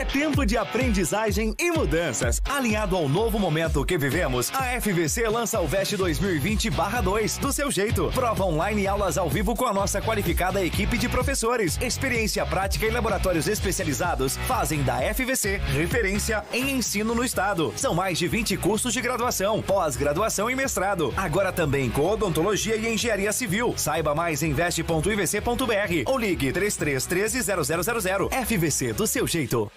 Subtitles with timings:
[0.00, 2.40] É tempo de aprendizagem e mudanças.
[2.48, 8.10] Alinhado ao novo momento que vivemos, a FVC lança o VEST 2020-2 do seu jeito.
[8.14, 11.78] Prova online e aulas ao vivo com a nossa qualificada equipe de professores.
[11.82, 17.70] Experiência prática e laboratórios especializados fazem da FVC referência em ensino no estado.
[17.76, 21.12] São mais de 20 cursos de graduação, pós-graduação e mestrado.
[21.14, 23.74] Agora também com odontologia e engenharia civil.
[23.76, 28.30] Saiba mais em veste.ivc.br ou ligue 3313 0000.
[28.30, 29.70] FVC do seu jeito.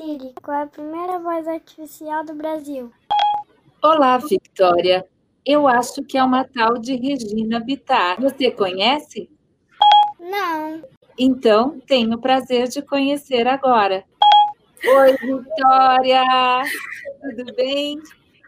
[0.00, 2.90] Siri, qual é a primeira voz artificial do Brasil?
[3.82, 5.06] Olá, Victoria.
[5.44, 8.18] Eu acho que é uma tal de Regina Bittar.
[8.18, 9.28] Você conhece?
[10.18, 10.82] Não.
[11.18, 14.02] Então, tenho o prazer de conhecer agora.
[14.82, 16.24] Oi, Vitória!
[17.20, 17.98] Tudo bem?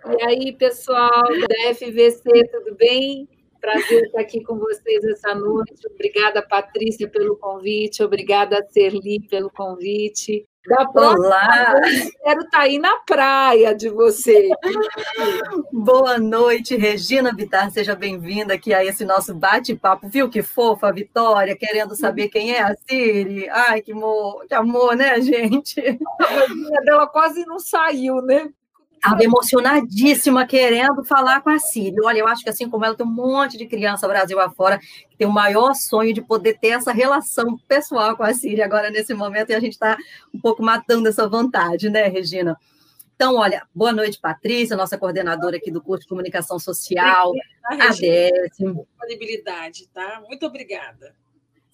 [0.07, 3.29] E aí, pessoal da FVC, tudo bem?
[3.61, 5.87] Prazer estar aqui com vocês essa noite.
[5.87, 8.03] Obrigada, Patrícia, pelo convite.
[8.03, 10.47] Obrigada, Serli, pelo convite.
[10.65, 11.75] Da Olá!
[12.23, 14.49] Quero estar tá aí na praia de você.
[15.73, 20.09] Boa noite, Regina Vitar, seja bem-vinda aqui a esse nosso bate-papo.
[20.09, 23.49] Viu que fofa a Vitória, querendo saber quem é a Siri?
[23.51, 25.81] Ai, que amor, que amor né, gente?
[26.21, 28.49] A dela quase não saiu, né?
[29.05, 31.97] Estava emocionadíssima, querendo falar com a Siri.
[32.05, 35.17] Olha, eu acho que assim como ela, tem um monte de criança Brasil afora que
[35.19, 39.13] tem o maior sonho de poder ter essa relação pessoal com a Siri agora nesse
[39.13, 39.97] momento, e a gente está
[40.33, 42.57] um pouco matando essa vontade, né, Regina?
[43.17, 47.33] Então, olha, boa noite, Patrícia, nossa coordenadora aqui do curso de Comunicação Social,
[47.65, 47.99] ADS.
[48.57, 50.23] Disponibilidade, tá?
[50.29, 51.13] Muito obrigada.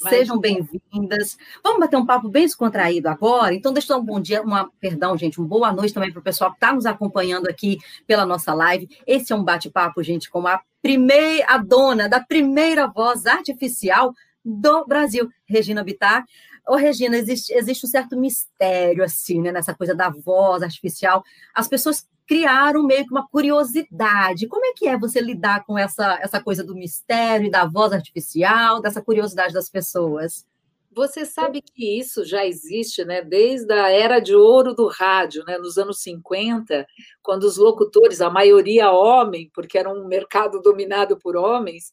[0.01, 1.37] Sejam bem-vindas.
[1.63, 3.53] Vamos bater um papo bem descontraído agora.
[3.53, 6.21] Então, deixa eu dar um bom dia, uma, perdão, gente, uma boa noite também para
[6.21, 8.89] o pessoal que está nos acompanhando aqui pela nossa live.
[9.05, 14.87] Esse é um bate-papo, gente, com a primeira, a dona da primeira voz artificial do
[14.87, 16.25] Brasil, Regina Bittar.
[16.67, 21.25] Ô, Regina, existe, existe um certo mistério, assim, né, nessa coisa da voz artificial.
[21.53, 24.47] As pessoas criaram meio que uma curiosidade.
[24.47, 27.91] Como é que é você lidar com essa, essa coisa do mistério e da voz
[27.91, 30.47] artificial, dessa curiosidade das pessoas?
[30.93, 33.23] Você sabe que isso já existe, né?
[33.23, 35.57] Desde a era de ouro do rádio, né?
[35.57, 36.87] Nos anos 50,
[37.23, 41.93] quando os locutores, a maioria homem, porque era um mercado dominado por homens,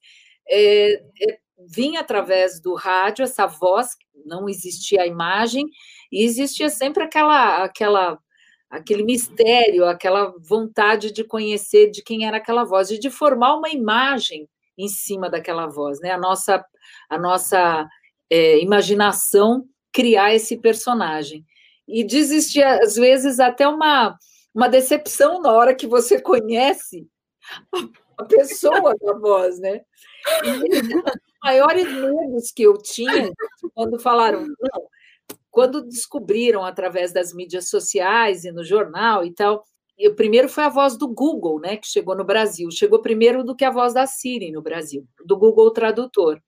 [0.49, 1.37] é, é,
[1.69, 3.91] vinha através do rádio essa voz,
[4.25, 5.65] não existia a imagem,
[6.11, 8.19] e existia sempre aquela, aquela
[8.69, 13.69] aquele mistério, aquela vontade de conhecer de quem era aquela voz e de formar uma
[13.69, 16.11] imagem em cima daquela voz, né?
[16.11, 16.65] A nossa,
[17.09, 17.87] a nossa
[18.29, 21.45] é, imaginação criar esse personagem
[21.87, 24.17] e desistir às vezes até uma
[24.55, 27.05] uma decepção na hora que você conhece
[28.17, 29.81] a, pessoa da voz, né?
[30.45, 30.45] E,
[31.43, 33.31] maiores medos que eu tinha
[33.73, 34.87] quando falaram, não,
[35.55, 39.63] quando descobriram através das mídias sociais e no jornal e tal,
[39.97, 42.69] e o primeiro foi a voz do Google, né, que chegou no Brasil.
[42.69, 46.41] Chegou primeiro do que a voz da Siri no Brasil, do Google Tradutor.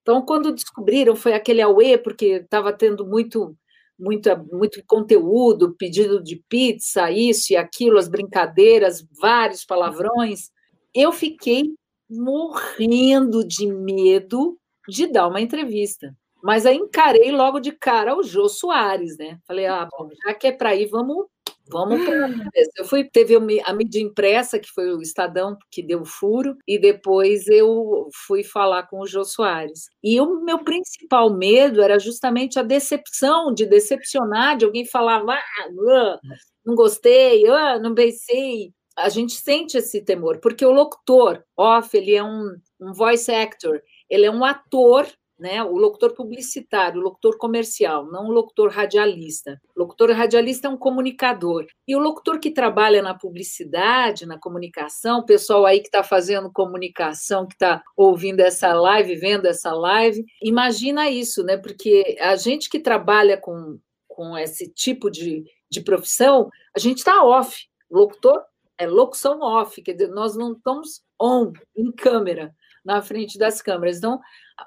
[0.00, 3.54] Então, quando descobriram, foi aquele auê, porque estava tendo muito,
[3.98, 10.50] muito, muito conteúdo, pedido de pizza, isso e aquilo, as brincadeiras, vários palavrões.
[10.94, 11.64] Eu fiquei
[12.08, 14.58] morrendo de medo
[14.88, 16.16] de dar uma entrevista.
[16.42, 19.38] Mas aí encarei logo de cara o Jô Soares, né?
[19.46, 21.26] Falei, ah, bom, já que é para ir, vamos
[21.70, 22.28] Vamos para
[22.76, 26.78] Eu fui, teve a mídia impressa, que foi o Estadão que deu o furo, e
[26.78, 29.88] depois eu fui falar com o Jô Soares.
[30.02, 36.18] E o meu principal medo era justamente a decepção, de decepcionar, de alguém falar, ah,
[36.64, 38.72] não gostei, ah, não pensei.
[38.96, 43.80] A gente sente esse temor, porque o locutor off, ele é um, um voice actor,
[44.08, 45.06] ele é um ator
[45.38, 45.62] né?
[45.62, 49.60] O locutor publicitário, o locutor comercial, não o locutor radialista.
[49.76, 51.66] O locutor radialista é um comunicador.
[51.86, 56.52] E o locutor que trabalha na publicidade, na comunicação, o pessoal aí que está fazendo
[56.52, 61.56] comunicação, que está ouvindo essa live, vendo essa live, imagina isso, né?
[61.56, 63.78] Porque a gente que trabalha com,
[64.08, 67.68] com esse tipo de, de profissão, a gente está off.
[67.88, 68.42] O locutor
[68.76, 73.98] é locução off, quer dizer, nós não estamos on, em câmera, na frente das câmeras.
[73.98, 74.20] Então,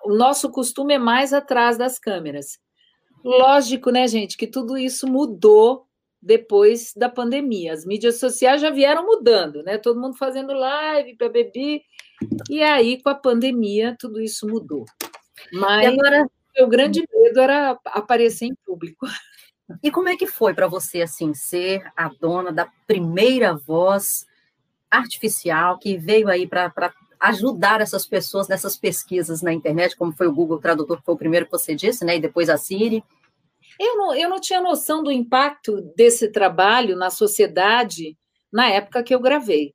[0.05, 2.59] o nosso costume é mais atrás das câmeras.
[3.23, 5.85] Lógico, né, gente, que tudo isso mudou
[6.21, 7.73] depois da pandemia.
[7.73, 9.77] As mídias sociais já vieram mudando, né?
[9.77, 11.81] Todo mundo fazendo live, BBB,
[12.49, 14.85] e aí com a pandemia tudo isso mudou.
[15.51, 19.05] Mas e agora meu grande medo era aparecer em público.
[19.81, 24.25] E como é que foi para você assim ser a dona da primeira voz
[24.89, 30.33] artificial que veio aí para ajudar essas pessoas nessas pesquisas na internet, como foi o
[30.33, 32.17] Google Tradutor, que foi o primeiro que você disse, né?
[32.17, 33.03] E depois a Siri.
[33.79, 38.17] Eu não, eu não tinha noção do impacto desse trabalho na sociedade
[38.51, 39.73] na época que eu gravei.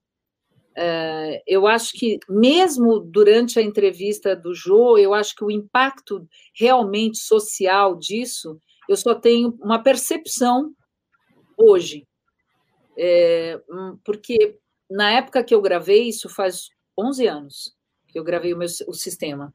[0.77, 6.29] Uh, eu acho que, mesmo durante a entrevista do Jô, eu acho que o impacto
[6.55, 10.73] realmente social disso, eu só tenho uma percepção
[11.57, 12.07] hoje.
[12.99, 13.61] É,
[14.05, 14.59] porque
[14.91, 17.77] na época que eu gravei, isso faz 11 anos
[18.17, 19.53] que eu gravei o meu o sistema.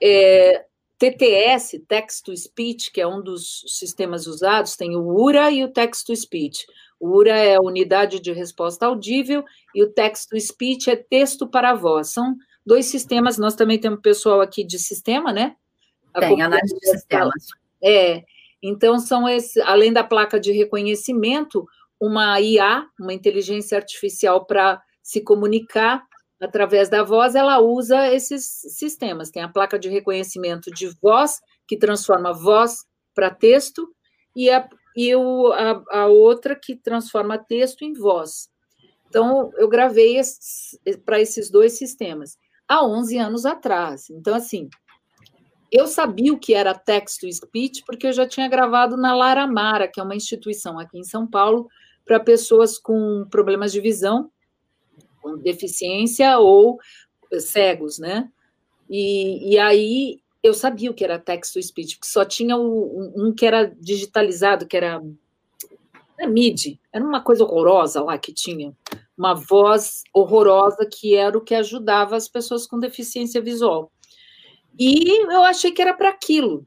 [0.00, 0.64] É,
[0.98, 5.72] TTS, Text to Speech, que é um dos sistemas usados, tem o URA e o
[5.72, 6.64] Text to Speech.
[7.00, 9.44] O URA é a unidade de resposta audível
[9.74, 12.12] e o Text to Speech é texto para voz.
[12.12, 15.56] São dois sistemas, nós também temos pessoal aqui de sistema, né?
[16.14, 17.46] A tem, análise de sistemas.
[17.82, 18.24] É,
[18.62, 21.66] então são esses, além da placa de reconhecimento,
[22.00, 26.07] uma IA, uma inteligência artificial para se comunicar
[26.40, 29.30] através da voz, ela usa esses sistemas.
[29.30, 33.88] Tem a placa de reconhecimento de voz, que transforma voz para texto,
[34.34, 38.48] e, a, e o, a, a, outra que transforma texto em voz.
[39.08, 40.20] Então, eu gravei
[41.04, 42.36] para esses dois sistemas
[42.68, 44.10] há 11 anos atrás.
[44.10, 44.68] Então, assim,
[45.72, 49.88] eu sabia o que era text to speech, porque eu já tinha gravado na Laramara,
[49.88, 51.68] que é uma instituição aqui em São Paulo,
[52.04, 54.30] para pessoas com problemas de visão,
[55.20, 56.78] com deficiência ou
[57.38, 58.30] cegos, né?
[58.88, 63.12] E, e aí eu sabia o que era text to speech, porque só tinha o,
[63.16, 65.02] um que era digitalizado, que era
[66.18, 68.74] é MIDI, era uma coisa horrorosa lá que tinha,
[69.16, 73.92] uma voz horrorosa que era o que ajudava as pessoas com deficiência visual.
[74.78, 76.66] E eu achei que era para aquilo.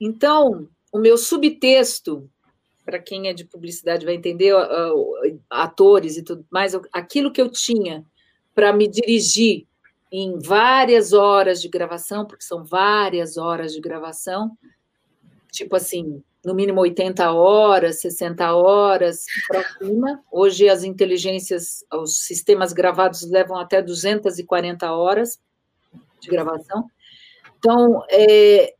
[0.00, 2.28] Então, o meu subtexto
[2.84, 4.54] para quem é de publicidade vai entender,
[5.48, 8.04] atores e tudo mais, aquilo que eu tinha
[8.54, 9.66] para me dirigir
[10.10, 14.56] em várias horas de gravação, porque são várias horas de gravação,
[15.50, 20.22] tipo assim, no mínimo 80 horas, 60 horas para cima.
[20.30, 25.40] Hoje as inteligências, os sistemas gravados levam até 240 horas
[26.20, 26.86] de gravação.
[27.58, 28.74] Então, é,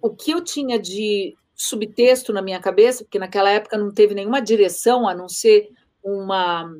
[0.00, 4.42] o que eu tinha de subtexto na minha cabeça, porque naquela época não teve nenhuma
[4.42, 5.70] direção a não ser
[6.04, 6.70] uma,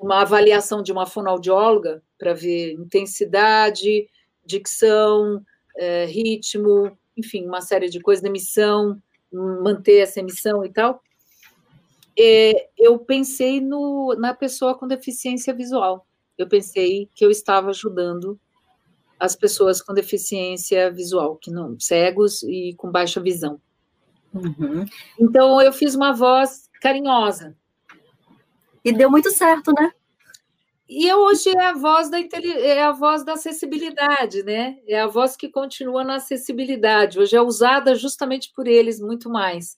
[0.00, 4.08] uma avaliação de uma fonoaudióloga para ver intensidade,
[4.44, 5.44] dicção,
[5.76, 9.00] é, ritmo, enfim, uma série de coisas, emissão,
[9.30, 11.02] manter essa emissão e tal.
[12.18, 16.06] É, eu pensei no, na pessoa com deficiência visual.
[16.38, 18.40] Eu pensei que eu estava ajudando
[19.18, 23.60] as pessoas com deficiência visual, que não cegos e com baixa visão.
[24.34, 24.84] Uhum.
[25.18, 27.56] Então eu fiz uma voz carinhosa.
[28.84, 29.90] E deu muito certo, né?
[30.88, 34.78] E hoje é a voz da é a voz da acessibilidade, né?
[34.86, 37.18] É a voz que continua na acessibilidade.
[37.18, 39.76] Hoje é usada justamente por eles muito mais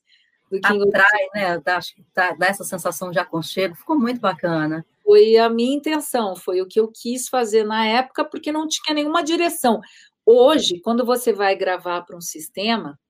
[0.50, 1.62] do que atrai, né?
[1.64, 1.81] Dá,
[2.32, 3.75] dá essa sensação de aconchego.
[3.75, 4.85] Ficou muito bacana.
[5.08, 8.94] Foi a minha intenção, foi o que eu quis fazer na época, porque não tinha
[8.94, 9.81] nenhuma direção.
[10.26, 13.00] Hoje, quando você vai gravar para um sistema,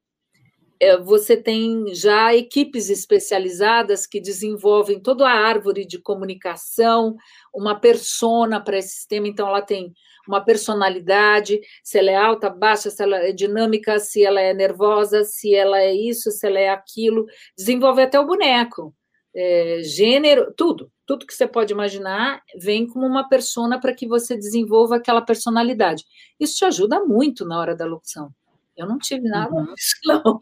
[0.79, 7.17] é, você tem já equipes especializadas que desenvolvem toda a árvore de comunicação,
[7.53, 9.93] uma persona para esse sistema, então ela tem
[10.29, 15.25] uma personalidade, se ela é alta, baixa, se ela é dinâmica, se ela é nervosa,
[15.25, 18.95] se ela é isso, se ela é aquilo, desenvolve até o boneco,
[19.35, 24.37] é, gênero, tudo, tudo que você pode imaginar vem como uma persona para que você
[24.37, 26.05] desenvolva aquela personalidade.
[26.39, 28.31] Isso te ajuda muito na hora da locução.
[28.77, 29.75] Eu não tive nada uhum.
[30.05, 30.41] não.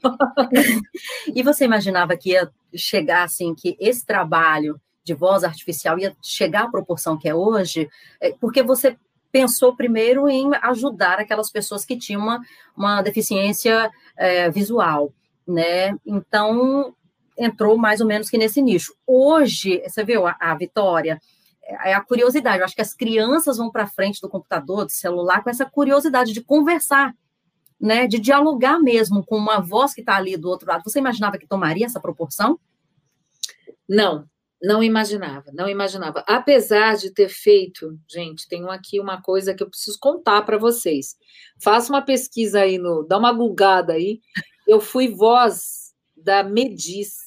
[1.32, 6.64] e você imaginava que ia chegar assim, que esse trabalho de voz artificial ia chegar
[6.64, 7.88] à proporção que é hoje?
[8.20, 8.98] É, porque você
[9.30, 12.40] pensou primeiro em ajudar aquelas pessoas que tinham uma,
[12.76, 15.12] uma deficiência é, visual,
[15.46, 15.96] né?
[16.04, 16.92] Então,
[17.36, 18.94] entrou mais ou menos que nesse nicho.
[19.06, 21.20] Hoje, você viu a, a Vitória,
[21.62, 22.58] é, é a curiosidade.
[22.58, 26.32] Eu acho que as crianças vão para frente do computador, do celular, com essa curiosidade
[26.32, 27.14] de conversar
[27.80, 30.82] né, de dialogar mesmo com uma voz que está ali do outro lado.
[30.84, 32.58] Você imaginava que tomaria essa proporção?
[33.88, 34.28] Não,
[34.62, 36.24] não imaginava, não imaginava.
[36.26, 41.16] Apesar de ter feito, gente, tenho aqui uma coisa que eu preciso contar para vocês.
[41.62, 44.20] Faça uma pesquisa aí no, dá uma gulgada aí.
[44.66, 47.25] Eu fui voz da Medis,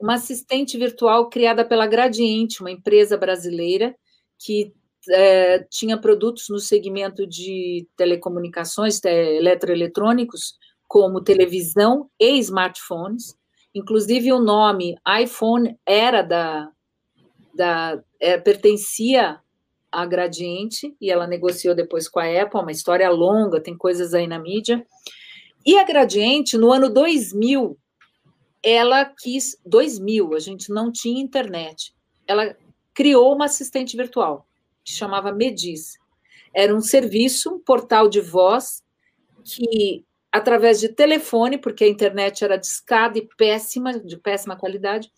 [0.00, 3.94] uma assistente virtual criada pela Gradiente, uma empresa brasileira
[4.38, 4.72] que
[5.10, 10.54] é, tinha produtos no segmento de telecomunicações, te, eletroeletrônicos,
[10.86, 13.36] como televisão e smartphones.
[13.74, 16.70] Inclusive, o nome iPhone era da.
[17.54, 19.40] da é, pertencia
[19.90, 24.26] à Gradiente, e ela negociou depois com a Apple, uma história longa, tem coisas aí
[24.26, 24.84] na mídia.
[25.64, 27.78] E a Gradiente, no ano 2000,
[28.68, 31.94] ela quis 2000, a gente não tinha internet.
[32.26, 32.56] Ela
[32.92, 34.46] criou uma assistente virtual
[34.84, 35.98] que chamava Medis.
[36.54, 38.82] Era um serviço, um portal de voz
[39.44, 45.10] que através de telefone, porque a internet era discada e péssima, de péssima qualidade,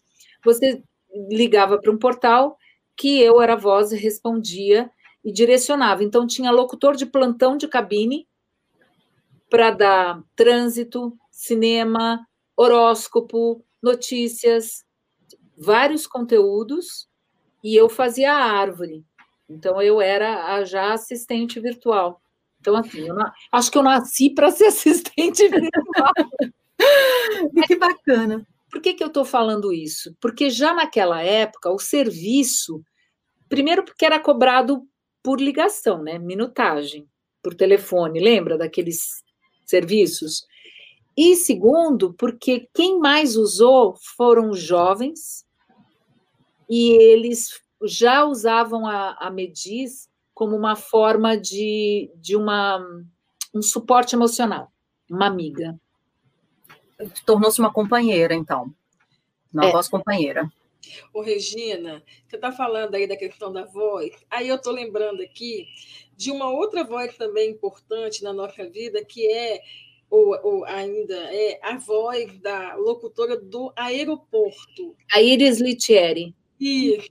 [0.44, 0.82] você
[1.28, 2.56] ligava para um portal
[2.96, 4.90] que eu era a voz respondia
[5.24, 6.04] e direcionava.
[6.04, 8.28] Então tinha locutor de plantão de cabine
[9.48, 12.24] para dar trânsito, cinema,
[12.60, 14.84] horóscopo, notícias,
[15.56, 17.08] vários conteúdos,
[17.64, 19.02] e eu fazia a árvore.
[19.48, 22.20] Então, eu era a já assistente virtual.
[22.60, 26.12] Então, assim, não, acho que eu nasci para ser assistente virtual.
[27.66, 28.46] que bacana.
[28.70, 30.14] Por que, que eu estou falando isso?
[30.20, 32.84] Porque já naquela época, o serviço,
[33.48, 34.86] primeiro porque era cobrado
[35.22, 36.18] por ligação, né?
[36.18, 37.08] Minutagem,
[37.42, 39.24] por telefone, lembra daqueles
[39.66, 40.46] serviços?
[41.22, 45.44] E segundo, porque quem mais usou foram jovens
[46.66, 52.82] e eles já usavam a, a Medis como uma forma de, de uma,
[53.54, 54.72] um suporte emocional,
[55.10, 55.78] uma amiga.
[57.26, 58.74] Tornou-se uma companheira, então.
[59.52, 59.72] Uma é.
[59.72, 60.50] voz companheira.
[61.12, 65.68] Ô, Regina, você está falando aí da questão da voz, aí eu estou lembrando aqui
[66.16, 69.60] de uma outra voz também importante na nossa vida, que é
[70.10, 74.96] ou, ou, ainda é a voz da locutora do aeroporto.
[75.12, 76.34] A Iris Litieri.
[76.60, 77.08] Isso.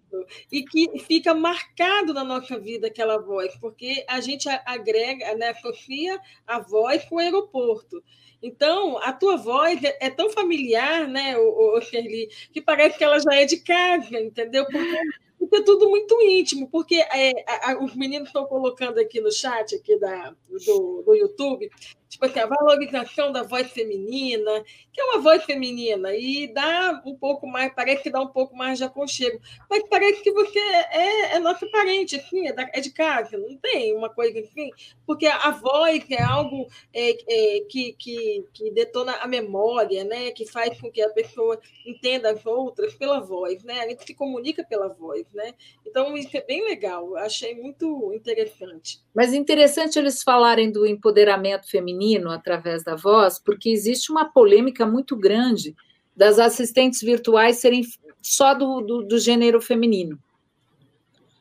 [0.51, 6.19] E que fica marcado na nossa vida aquela voz, porque a gente agrega, né, associa
[6.45, 8.03] a voz com o aeroporto.
[8.43, 11.35] Então, a tua voz é, é tão familiar, né,
[11.81, 14.65] Shirley, que parece que ela já é de casa, entendeu?
[14.65, 14.99] Porque
[15.39, 19.31] porque é tudo muito íntimo, porque é, a, a, os meninos estão colocando aqui no
[19.31, 21.71] chat aqui da, do, do YouTube
[22.09, 27.15] tipo assim, a valorização da voz feminina, que é uma voz feminina, e dá um
[27.15, 29.39] pouco mais, parece que dá um pouco mais de aconchego,
[29.69, 33.55] mas parece que você é, é nosso parente, assim, é, da, é, de casa, não
[33.57, 34.71] tem uma coisa assim,
[35.05, 40.47] porque a, voz é algo é, é, que, que, que detona a memória, né, que
[40.47, 44.63] faz com que a pessoa entenda as outras pela voz, né, a gente se comunica
[44.63, 45.53] pela voz, né,
[45.85, 48.99] então isso é bem legal, achei muito interessante.
[49.13, 54.85] Mas interessante eles falarem do empoderamento feminino feminino através da voz, porque existe uma polêmica
[54.85, 55.75] muito grande
[56.15, 57.83] das assistentes virtuais serem
[58.21, 60.17] só do, do, do gênero feminino.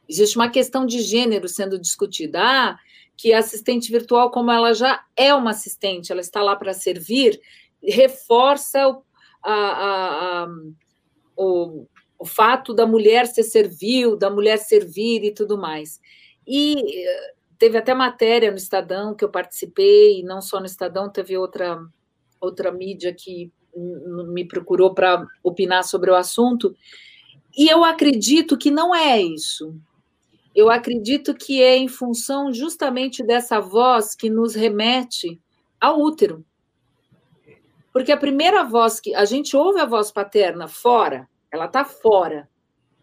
[0.08, 2.40] Existe uma questão de gênero sendo discutida.
[2.42, 2.78] Ah,
[3.16, 7.40] que a assistente virtual, como ela já é uma assistente, ela está lá para servir,
[7.82, 9.02] reforça o,
[9.42, 10.48] a, a, a,
[11.36, 11.86] o,
[12.16, 16.00] o fato da mulher ser servil, da mulher servir e tudo mais.
[16.46, 16.76] E
[17.58, 21.78] teve até matéria no Estadão que eu participei, e não só no Estadão, teve outra,
[22.40, 26.74] outra mídia que me procurou para opinar sobre o assunto.
[27.56, 29.74] E eu acredito que não é isso.
[30.54, 35.40] Eu acredito que é em função justamente dessa voz que nos remete
[35.80, 36.44] ao útero.
[37.92, 42.48] Porque a primeira voz que a gente ouve a voz paterna fora, ela está fora.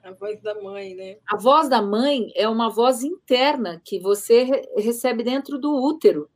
[0.05, 1.17] A voz da mãe, né?
[1.27, 6.29] A voz da mãe é uma voz interna que você re recebe dentro do útero.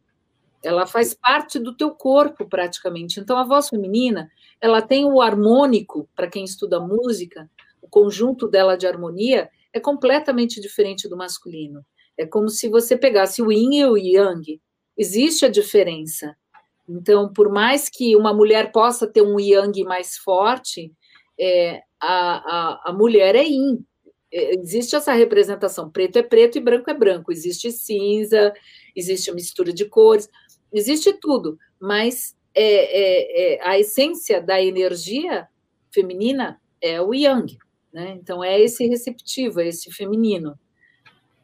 [0.63, 3.19] Ela faz parte do teu corpo, praticamente.
[3.19, 4.27] Então, a voz feminina,
[4.59, 7.47] ela tem o harmônico, para quem estuda música,
[7.79, 11.85] o conjunto dela de harmonia é completamente diferente do masculino.
[12.17, 14.59] É como se você pegasse o yin e o yang.
[14.97, 16.35] Existe a diferença.
[16.87, 20.91] Então, por mais que uma mulher possa ter um yang mais forte,
[21.39, 23.83] é, a, a, a mulher é yin.
[24.31, 27.31] É, existe essa representação, preto é preto e branco é branco.
[27.31, 28.53] Existe cinza,
[28.95, 30.29] existe a mistura de cores,
[30.71, 35.47] existe tudo, mas é, é, é, a essência da energia
[35.91, 37.57] feminina é o yang,
[37.91, 38.17] né?
[38.21, 40.57] Então é esse receptivo, é esse feminino.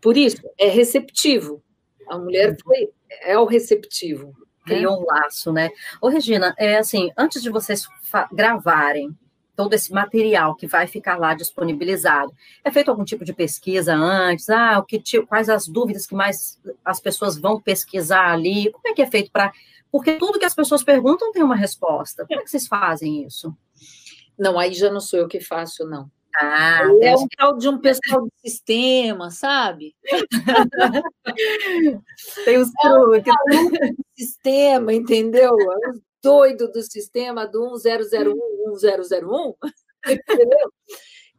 [0.01, 1.63] Por isso, é receptivo.
[2.07, 2.89] A mulher foi,
[3.23, 4.27] é o receptivo.
[4.67, 4.75] Né?
[4.75, 5.71] Criou um laço, né?
[5.99, 7.87] Ô, Regina, é assim, antes de vocês
[8.31, 9.17] gravarem
[9.55, 12.33] todo esse material que vai ficar lá disponibilizado.
[12.63, 14.49] É feito algum tipo de pesquisa antes?
[14.49, 18.71] Ah, o que quais as dúvidas que mais as pessoas vão pesquisar ali?
[18.71, 19.51] Como é que é feito para
[19.95, 22.25] porque tudo que as pessoas perguntam tem uma resposta.
[22.27, 23.55] Como é que vocês fazem isso?
[24.37, 26.11] Não, aí já não sou eu que faço, não.
[26.35, 29.95] Ah, é um tal de um pessoal de sistema, sabe?
[32.43, 33.33] tem os truques.
[33.49, 35.55] É um sistema, entendeu?
[36.25, 38.33] Doido do sistema do 1001,
[38.81, 39.53] 1001,
[40.09, 40.71] entendeu?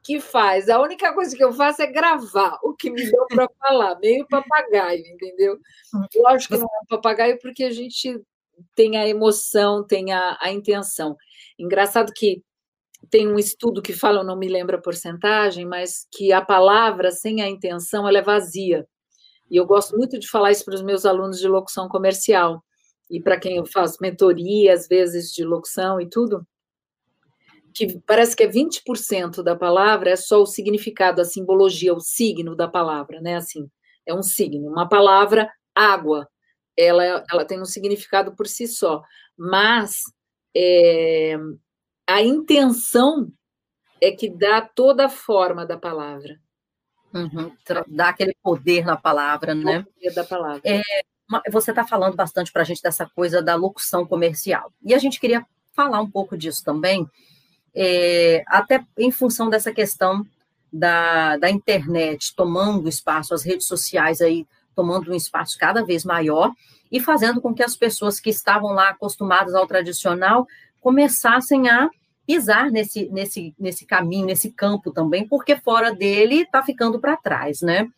[0.06, 0.68] que faz.
[0.68, 4.24] A única coisa que eu faço é gravar o que me deu para falar, meio
[4.28, 5.58] papagaio, entendeu?
[6.14, 8.22] Lógico que não é papagaio porque a gente
[8.72, 11.16] tem a emoção, tem a, a intenção.
[11.58, 12.40] Engraçado que
[13.10, 17.10] tem um estudo que fala, eu não me lembro a porcentagem, mas que a palavra
[17.10, 18.86] sem a intenção ela é vazia.
[19.50, 22.62] E eu gosto muito de falar isso para os meus alunos de locução comercial
[23.10, 26.46] e para quem eu faço mentoria, às vezes, de locução e tudo,
[27.74, 32.56] que parece que é 20% da palavra é só o significado, a simbologia, o signo
[32.56, 33.36] da palavra, né?
[33.36, 33.68] Assim,
[34.06, 34.68] é um signo.
[34.68, 36.26] Uma palavra, água,
[36.76, 39.02] ela, ela tem um significado por si só,
[39.36, 40.00] mas
[40.56, 41.36] é,
[42.08, 43.30] a intenção
[44.00, 46.38] é que dá toda a forma da palavra.
[47.14, 47.52] Uhum,
[47.88, 49.80] dá aquele poder na palavra, né?
[49.80, 50.62] O poder da palavra.
[50.64, 50.82] É,
[51.50, 54.72] você está falando bastante para a gente dessa coisa da locução comercial.
[54.82, 57.08] E a gente queria falar um pouco disso também,
[57.74, 60.26] é, até em função dessa questão
[60.72, 66.52] da, da internet tomando espaço, as redes sociais aí tomando um espaço cada vez maior
[66.90, 70.46] e fazendo com que as pessoas que estavam lá acostumadas ao tradicional
[70.80, 71.88] começassem a
[72.26, 77.60] pisar nesse, nesse, nesse caminho, nesse campo também, porque fora dele está ficando para trás,
[77.60, 77.88] né?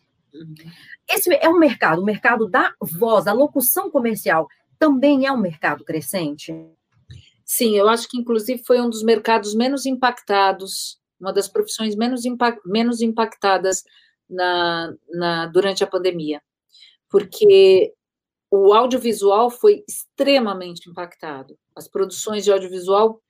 [1.09, 5.83] Esse é um mercado, o mercado da voz, da locução comercial, também é um mercado
[5.83, 6.53] crescente?
[7.43, 12.25] Sim, eu acho que inclusive foi um dos mercados menos impactados, uma das profissões menos,
[12.25, 13.83] impact, menos impactadas
[14.29, 16.41] na, na, durante a pandemia,
[17.09, 17.93] porque
[18.51, 21.57] o audiovisual foi extremamente impactado.
[21.75, 23.21] As produções de audiovisual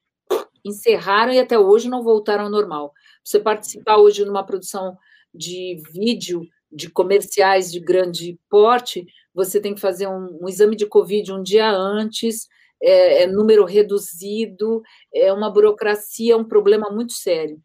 [0.63, 2.93] encerraram e até hoje não voltaram ao normal.
[3.23, 4.97] Você participar hoje numa produção
[5.33, 6.41] de vídeo
[6.71, 11.41] de comerciais de grande porte, você tem que fazer um, um exame de Covid um
[11.41, 12.47] dia antes,
[12.81, 14.81] é, é, número reduzido,
[15.13, 17.59] é uma burocracia, um problema muito sério.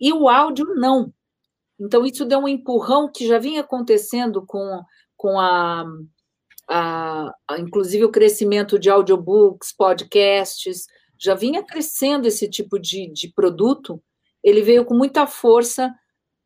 [0.00, 1.12] E o áudio, não.
[1.80, 4.82] Então, isso deu um empurrão que já vinha acontecendo com,
[5.16, 5.86] com a,
[6.68, 10.86] a, a inclusive o crescimento de audiobooks, podcasts,
[11.18, 14.00] já vinha crescendo esse tipo de, de produto,
[14.42, 15.92] ele veio com muita força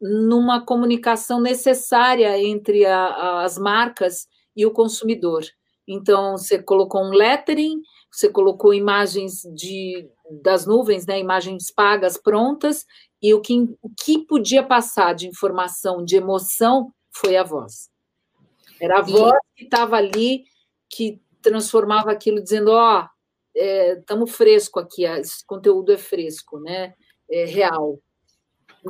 [0.03, 5.45] numa comunicação necessária entre a, as marcas e o consumidor.
[5.87, 10.09] Então, você colocou um lettering, você colocou imagens de,
[10.43, 12.85] das nuvens, né, imagens pagas prontas,
[13.23, 17.89] e o que, o que podia passar de informação, de emoção, foi a voz.
[18.81, 20.45] Era a voz que estava ali,
[20.91, 23.09] que transformava aquilo, dizendo: Ó, oh,
[23.55, 26.95] estamos é, fresco aqui, esse conteúdo é fresco, né?
[27.31, 28.01] É real.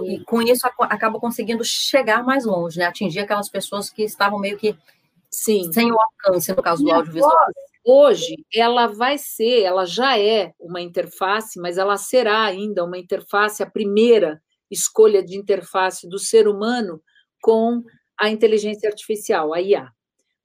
[0.05, 2.87] E com isso acaba conseguindo chegar mais longe, né?
[2.87, 4.77] Atingir aquelas pessoas que estavam meio que
[5.31, 5.71] Sim.
[5.73, 7.47] sem o alcance, no caso do audiovisual.
[7.85, 13.63] Hoje, ela vai ser, ela já é uma interface, mas ela será ainda uma interface,
[13.63, 17.03] a primeira escolha de interface do ser humano
[17.43, 17.83] com
[18.19, 19.91] a inteligência artificial, a IA.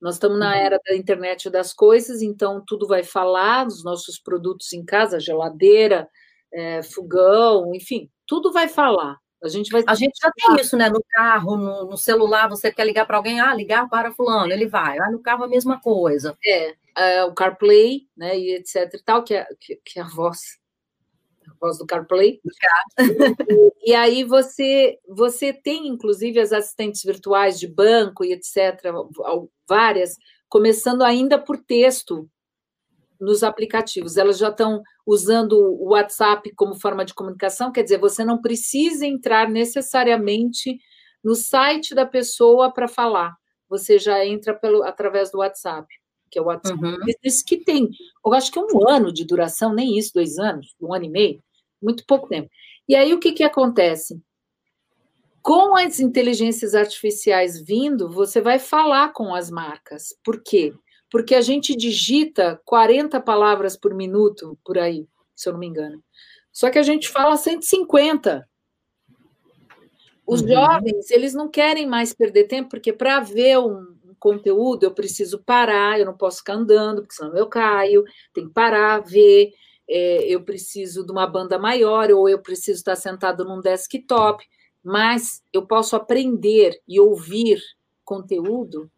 [0.02, 0.58] Nós estamos na uhum.
[0.58, 6.08] era da internet das coisas, então tudo vai falar dos nossos produtos em casa, geladeira,
[6.52, 9.18] é, fogão, enfim, tudo vai falar.
[9.44, 9.84] A gente vai.
[9.88, 10.90] A gente já tem isso, né?
[10.90, 14.68] No carro, no, no celular, você quer ligar para alguém, ah, ligar para fulano, ele
[14.68, 14.98] vai.
[15.00, 16.36] Ah, no carro a mesma coisa.
[16.44, 18.38] É, é o CarPlay, né?
[18.38, 20.58] E etc e tal, que é, que, que é a voz
[21.48, 22.42] a voz do CarPlay.
[23.82, 28.82] e, e aí você você tem inclusive as assistentes virtuais de banco e etc,
[29.68, 30.18] várias,
[30.50, 32.30] começando ainda por texto
[33.20, 34.18] nos aplicativos.
[34.18, 39.06] Elas já estão usando o WhatsApp como forma de comunicação, quer dizer, você não precisa
[39.06, 40.78] entrar necessariamente
[41.24, 43.36] no site da pessoa para falar.
[43.70, 45.88] Você já entra pelo, através do WhatsApp,
[46.32, 46.98] que é o WhatsApp uhum.
[47.00, 47.90] Business, que tem,
[48.26, 51.44] eu acho que um ano de duração, nem isso, dois anos, um ano e meio,
[51.82, 52.50] muito pouco tempo.
[52.88, 54.22] E aí o que, que acontece?
[55.42, 60.14] Com as inteligências artificiais vindo, você vai falar com as marcas.
[60.24, 60.74] Por quê?
[61.10, 66.04] Porque a gente digita 40 palavras por minuto, por aí, se eu não me engano.
[66.52, 68.48] Só que a gente fala 150.
[70.26, 70.48] Os uhum.
[70.48, 76.00] jovens, eles não querem mais perder tempo, porque para ver um, conteúdo eu preciso parar,
[76.00, 79.52] eu não posso ficar andando, porque senão eu caio, tem que parar, ver,
[79.88, 84.44] é, eu preciso de uma banda maior, ou eu preciso estar sentado num desktop,
[84.84, 87.62] mas eu posso aprender e ouvir
[88.04, 88.90] conteúdo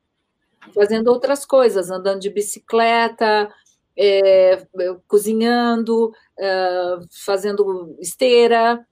[0.73, 3.51] fazendo outras coisas, andando de bicicleta,
[3.97, 4.65] é,
[5.07, 8.85] cozinhando, é, fazendo esteira,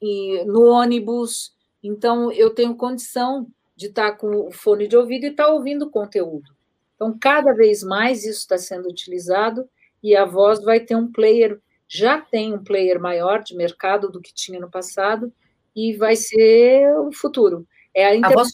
[0.00, 1.52] e, no ônibus.
[1.82, 6.50] Então, eu tenho condição de estar com o fone de ouvido e estar ouvindo conteúdo.
[6.94, 9.68] Então, cada vez mais isso está sendo utilizado
[10.02, 14.20] e a voz vai ter um player, já tem um player maior de mercado do
[14.20, 15.32] que tinha no passado
[15.74, 17.66] e vai ser o futuro.
[17.94, 18.30] É a, inter...
[18.30, 18.52] a voz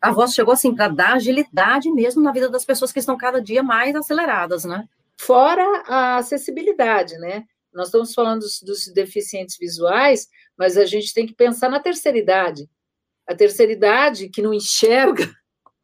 [0.00, 3.40] a voz chegou assim para dar agilidade mesmo na vida das pessoas que estão cada
[3.40, 4.88] dia mais aceleradas, né?
[5.20, 7.44] Fora a acessibilidade, né?
[7.78, 12.18] nós estamos falando dos, dos deficientes visuais, mas a gente tem que pensar na terceira
[12.18, 12.68] idade.
[13.26, 15.30] A terceira idade que não enxerga,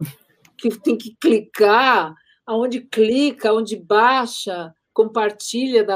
[0.58, 5.86] que tem que clicar, aonde clica, aonde baixa, compartilha,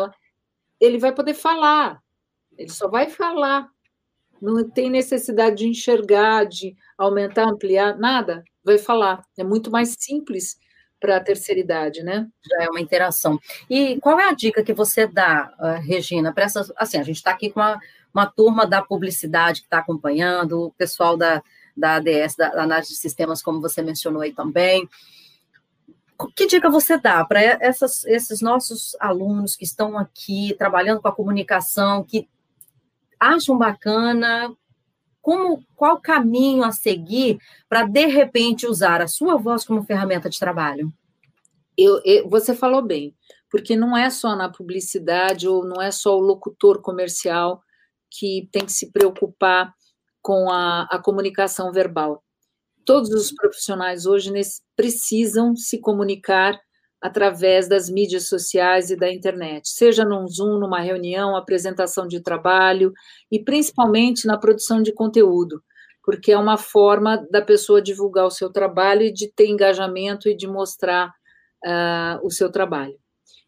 [0.81, 2.01] ele vai poder falar.
[2.57, 3.69] Ele só vai falar.
[4.41, 8.45] Não tem necessidade de enxergar, de aumentar, ampliar, nada.
[8.65, 9.23] Vai falar.
[9.37, 10.59] É muito mais simples
[11.01, 12.29] para a terceira idade, né?
[12.49, 13.39] Já é uma interação.
[13.69, 16.73] E qual é a dica que você dá, uh, Regina, para essas.
[16.77, 17.79] Assim, a gente está aqui com uma,
[18.13, 21.43] uma turma da publicidade que está acompanhando, o pessoal da,
[21.77, 24.89] da ADS, da, da análise de sistemas, como você mencionou aí também.
[26.35, 27.41] Que dica você dá para
[28.07, 32.29] esses nossos alunos que estão aqui trabalhando com a comunicação, que
[33.21, 34.55] acham bacana,
[35.21, 40.39] como qual caminho a seguir para de repente usar a sua voz como ferramenta de
[40.39, 40.93] trabalho?
[41.77, 43.15] Eu, eu, você falou bem,
[43.51, 47.63] porque não é só na publicidade ou não é só o locutor comercial
[48.11, 49.73] que tem que se preocupar
[50.21, 52.25] com a, a comunicação verbal.
[52.85, 56.59] Todos os profissionais hoje nesse, precisam se comunicar
[57.01, 62.93] através das mídias sociais e da internet, seja num Zoom, numa reunião, apresentação de trabalho
[63.31, 65.63] e principalmente na produção de conteúdo,
[66.03, 70.37] porque é uma forma da pessoa divulgar o seu trabalho e de ter engajamento e
[70.37, 71.09] de mostrar
[71.65, 72.99] uh, o seu trabalho.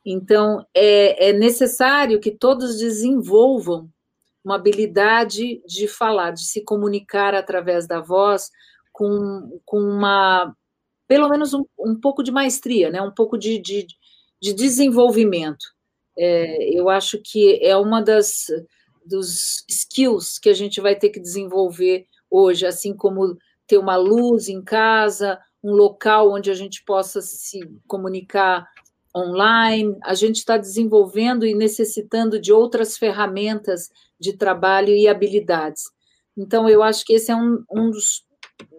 [0.05, 3.89] Então, é, é necessário que todos desenvolvam
[4.45, 8.51] uma habilidade de falar, de se comunicar através da voz
[8.93, 10.55] com, com uma
[11.11, 13.03] pelo menos um, um pouco de maestria, né?
[13.03, 13.85] um pouco de, de,
[14.41, 15.67] de desenvolvimento.
[16.17, 18.47] É, eu acho que é uma das
[19.05, 24.49] dos skills que a gente vai ter que desenvolver hoje, assim como ter uma luz
[24.49, 28.65] em casa, um local onde a gente possa se comunicar
[29.17, 29.99] online.
[30.05, 35.83] A gente está desenvolvendo e necessitando de outras ferramentas de trabalho e habilidades.
[36.37, 38.30] Então, eu acho que esse é um, um dos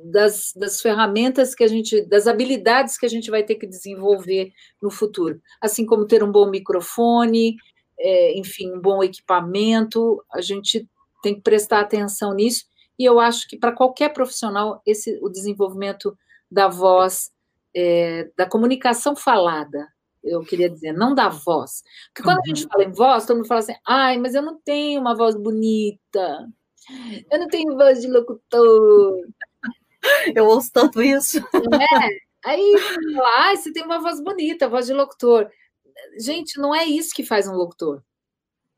[0.06, 4.52] das, das ferramentas que a gente, das habilidades que a gente vai ter que desenvolver
[4.82, 5.42] no futuro.
[5.60, 7.56] Assim como ter um bom microfone,
[8.00, 10.88] é, enfim, um bom equipamento, a gente
[11.22, 12.66] tem que prestar atenção nisso.
[12.98, 16.18] E eu acho que para qualquer profissional, esse, o desenvolvimento
[16.50, 17.32] da voz,
[17.76, 19.88] é, da comunicação falada,
[20.24, 21.84] eu queria dizer, não da voz.
[22.14, 22.70] Porque quando a gente uhum.
[22.70, 26.48] fala em voz, todo mundo fala assim, ai, mas eu não tenho uma voz bonita,
[27.30, 29.28] eu não tenho voz de locutor,
[30.36, 31.38] Eu ouço tanto isso.
[31.40, 32.32] É.
[32.44, 32.76] Aí,
[33.24, 35.50] ah, você tem uma voz bonita, voz de locutor.
[36.20, 38.04] Gente, não é isso que faz um locutor.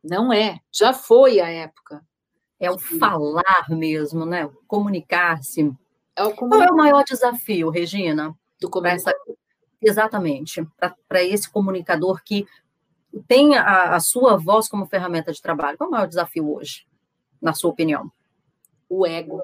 [0.03, 0.59] Não é.
[0.71, 2.03] Já foi a época.
[2.59, 4.49] É o falar mesmo, né?
[4.67, 5.71] Comunicar-se.
[6.15, 6.67] É o comunicar.
[6.67, 8.35] Qual é o maior desafio, Regina?
[8.59, 9.13] Do comunicar.
[9.81, 10.65] Exatamente.
[11.07, 12.45] Para esse comunicador que
[13.27, 15.77] tem a, a sua voz como ferramenta de trabalho.
[15.77, 16.85] Qual é o maior desafio hoje,
[17.41, 18.11] na sua opinião?
[18.89, 19.41] O ego.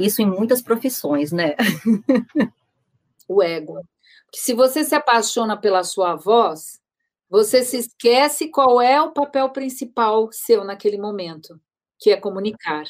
[0.00, 1.54] Isso em muitas profissões, né?
[3.28, 3.80] o ego.
[4.32, 6.80] Que se você se apaixona pela sua voz,
[7.28, 11.60] você se esquece qual é o papel principal seu naquele momento,
[11.98, 12.84] que é comunicar.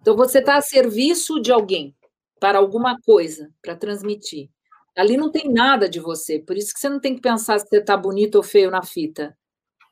[0.00, 1.94] Então você está a serviço de alguém
[2.38, 4.50] para alguma coisa, para transmitir.
[4.96, 7.66] Ali não tem nada de você, por isso que você não tem que pensar se
[7.66, 9.36] você está bonito ou feio na fita,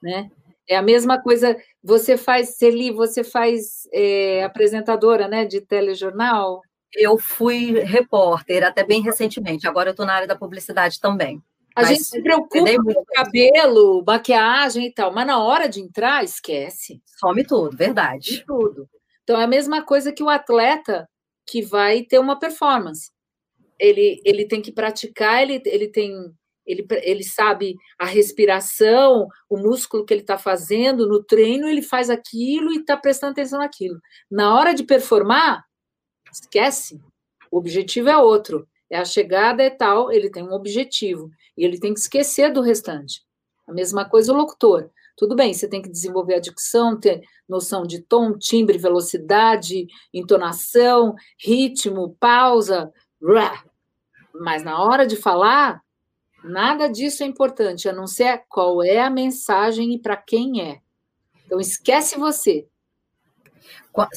[0.00, 0.30] né?
[0.68, 6.60] É a mesma coisa, você faz, Celi, você faz é, apresentadora né, de telejornal?
[6.94, 11.42] Eu fui repórter até bem recentemente, agora eu estou na área da publicidade também.
[11.74, 16.22] A gente se preocupa com o cabelo, maquiagem e tal, mas na hora de entrar,
[16.22, 17.00] esquece.
[17.18, 18.36] Some tudo, verdade.
[18.36, 18.88] Some tudo.
[19.22, 21.08] Então é a mesma coisa que o atleta
[21.46, 23.10] que vai ter uma performance.
[23.78, 26.32] Ele, ele tem que praticar, ele, ele tem
[26.66, 32.08] ele, ele sabe a respiração, o músculo que ele está fazendo, no treino ele faz
[32.08, 34.00] aquilo e está prestando atenção naquilo.
[34.30, 35.64] Na hora de performar,
[36.32, 37.00] esquece.
[37.50, 38.66] O objetivo é outro.
[38.88, 41.30] É a chegada é tal, ele tem um objetivo.
[41.56, 43.22] E ele tem que esquecer do restante.
[43.66, 44.90] A mesma coisa o locutor.
[45.16, 51.14] Tudo bem, você tem que desenvolver a dicção, ter noção de tom, timbre, velocidade, entonação,
[51.38, 52.90] ritmo, pausa,
[54.34, 55.81] mas na hora de falar,
[56.44, 60.80] Nada disso é importante, a não ser qual é a mensagem e para quem é.
[61.46, 62.66] Então, esquece você.
[63.96, 64.08] A,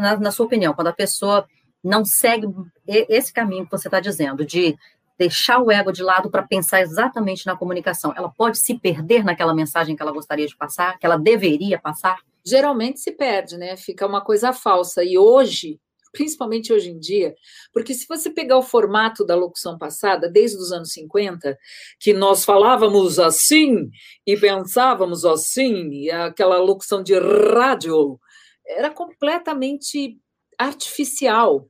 [0.00, 1.46] na, na sua opinião, quando a pessoa
[1.82, 2.46] não segue
[2.86, 4.76] esse caminho que você está dizendo, de
[5.18, 9.52] deixar o ego de lado para pensar exatamente na comunicação, ela pode se perder naquela
[9.52, 12.18] mensagem que ela gostaria de passar, que ela deveria passar?
[12.46, 13.76] Geralmente se perde, né?
[13.76, 15.02] Fica uma coisa falsa.
[15.02, 15.80] E hoje,
[16.12, 17.34] principalmente hoje em dia,
[17.72, 21.56] porque se você pegar o formato da locução passada, desde os anos 50,
[22.00, 23.90] que nós falávamos assim
[24.26, 28.18] e pensávamos assim, e aquela locução de rádio
[28.66, 30.18] era completamente
[30.58, 31.68] artificial.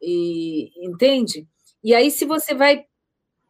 [0.00, 1.46] E entende?
[1.82, 2.84] E aí se você vai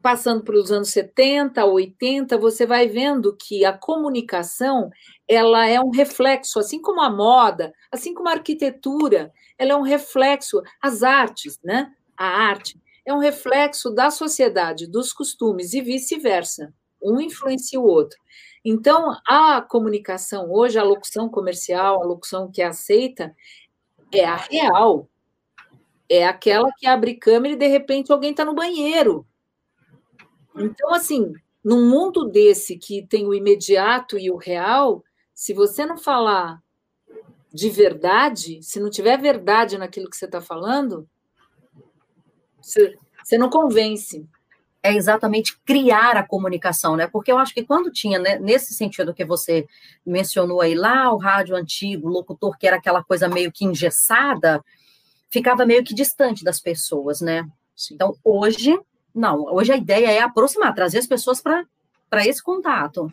[0.03, 4.89] passando para os anos 70, 80, você vai vendo que a comunicação
[5.27, 9.83] ela é um reflexo, assim como a moda, assim como a arquitetura, ela é um
[9.83, 11.93] reflexo, as artes, né?
[12.17, 16.75] A arte é um reflexo da sociedade, dos costumes e vice-versa.
[17.01, 18.19] Um influencia o outro.
[18.65, 23.35] Então, a comunicação hoje, a locução comercial, a locução que é aceita,
[24.13, 25.09] é a real.
[26.09, 29.25] É aquela que abre câmera e de repente alguém está no banheiro.
[30.57, 31.33] Então, assim,
[31.65, 36.61] num mundo desse que tem o imediato e o real, se você não falar
[37.57, 41.09] de verdade, se não tiver verdade naquilo que você está falando,
[42.61, 44.29] você, você não convence
[44.83, 47.09] é exatamente criar a comunicação, né?
[47.09, 49.67] Porque eu acho que quando tinha, né, nesse sentido que você
[50.05, 54.63] mencionou aí lá, o rádio antigo, o locutor que era aquela coisa meio que engessada,
[55.31, 57.49] ficava meio que distante das pessoas, né?
[57.91, 58.79] Então, hoje,
[59.15, 61.65] não, hoje a ideia é aproximar, trazer as pessoas para
[62.09, 63.11] para esse contato.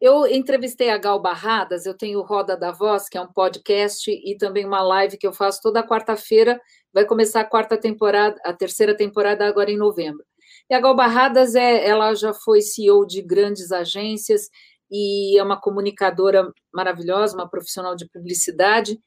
[0.00, 4.36] Eu entrevistei a Gal Barradas, eu tenho Roda da Voz, que é um podcast, e
[4.36, 6.60] também uma live que eu faço toda quarta-feira.
[6.92, 10.24] Vai começar a quarta temporada, a terceira temporada agora em novembro.
[10.70, 14.48] E a Gal Barradas, é, ela já foi CEO de grandes agências
[14.90, 18.98] e é uma comunicadora maravilhosa, uma profissional de publicidade.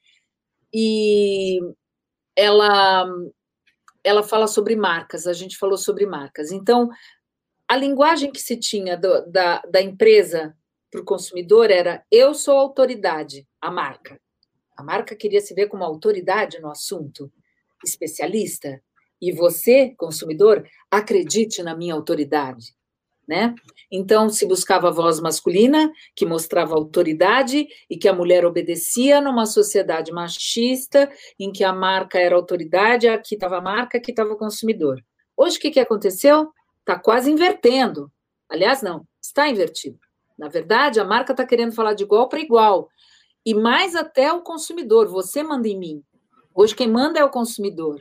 [0.74, 1.60] E
[2.36, 3.08] ela
[4.06, 6.52] ela fala sobre marcas, a gente falou sobre marcas.
[6.52, 6.90] Então,
[7.68, 10.56] a linguagem que se tinha do, da, da empresa
[10.92, 14.20] para o consumidor era eu sou autoridade, a marca.
[14.78, 17.32] A marca queria se ver como autoridade no assunto,
[17.84, 18.82] especialista.
[19.22, 22.76] E você, consumidor, acredite na minha autoridade.
[23.28, 23.56] Né?
[23.92, 29.48] Então, se buscava a voz masculina, que mostrava autoridade e que a mulher obedecia numa
[29.48, 34.38] sociedade machista, em que a marca era autoridade, aqui estava a marca, aqui estava o
[34.38, 35.04] consumidor.
[35.36, 36.52] Hoje, o que, que aconteceu?
[36.86, 38.12] Está quase invertendo.
[38.48, 39.98] Aliás, não, está invertido.
[40.38, 42.88] Na verdade, a marca está querendo falar de igual para igual.
[43.44, 45.08] E mais até o consumidor.
[45.08, 46.04] Você manda em mim.
[46.54, 47.98] Hoje, quem manda é o consumidor.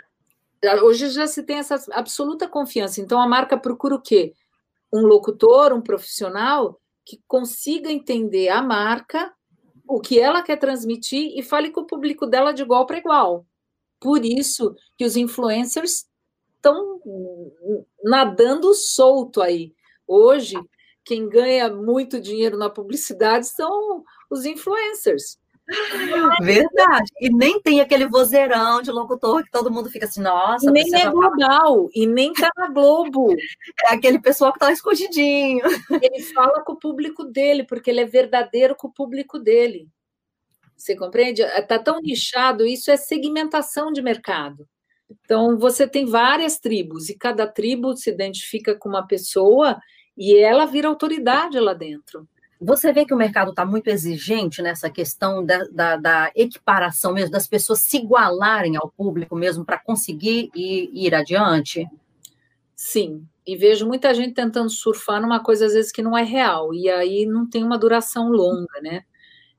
[0.82, 3.00] Hoje já se tem essa absoluta confiança.
[3.00, 4.34] Então, a marca procura o quê?
[4.92, 9.32] Um locutor, um profissional que consiga entender a marca,
[9.88, 13.46] o que ela quer transmitir e fale com o público dela de igual para igual.
[13.98, 16.04] Por isso que os influencers
[16.64, 17.00] estão
[18.02, 19.74] nadando solto aí.
[20.06, 20.56] Hoje,
[21.04, 25.38] quem ganha muito dinheiro na publicidade são os influencers.
[26.42, 27.10] Verdade.
[27.20, 30.70] E nem tem aquele vozeirão de locutor que todo mundo fica assim, nossa.
[30.70, 33.34] Nem é global, e nem tá na Globo.
[33.86, 35.62] É aquele pessoal que tá escondidinho.
[36.02, 39.88] Ele fala com o público dele, porque ele é verdadeiro com o público dele.
[40.76, 41.42] Você compreende?
[41.66, 44.66] Tá tão nichado, isso é segmentação de mercado.
[45.10, 49.78] Então, você tem várias tribos, e cada tribo se identifica com uma pessoa
[50.16, 52.26] e ela vira autoridade lá dentro.
[52.60, 57.30] Você vê que o mercado está muito exigente nessa questão da, da, da, equiparação mesmo,
[57.30, 61.86] das pessoas se igualarem ao público mesmo para conseguir ir, ir adiante?
[62.74, 66.72] Sim, e vejo muita gente tentando surfar numa coisa às vezes que não é real,
[66.72, 69.04] e aí não tem uma duração longa, né?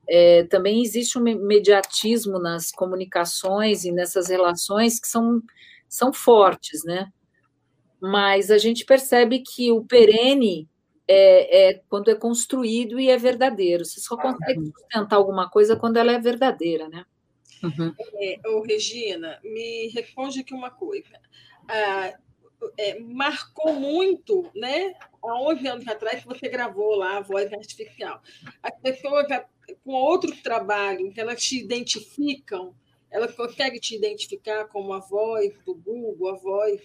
[0.08, 5.42] É, também existe um mediatismo nas comunicações e nessas relações que são,
[5.88, 7.10] são fortes, né?
[8.00, 10.68] Mas a gente percebe que o perene
[11.08, 13.84] é, é, quando é construído e é verdadeiro.
[13.84, 17.04] Você só consegue sustentar alguma coisa quando ela é verdadeira, né?
[17.62, 17.94] Uhum.
[18.20, 21.18] É, ô, Regina, me responde aqui uma coisa.
[21.68, 22.12] Ah,
[22.78, 24.94] é, marcou muito, né?
[25.22, 28.20] Há 11 anos atrás, que você gravou lá a voz artificial.
[28.62, 29.26] As pessoas,
[29.84, 32.74] com outro trabalho, que elas te identificam,
[33.10, 36.80] elas conseguem te identificar como a voz do Google, a voz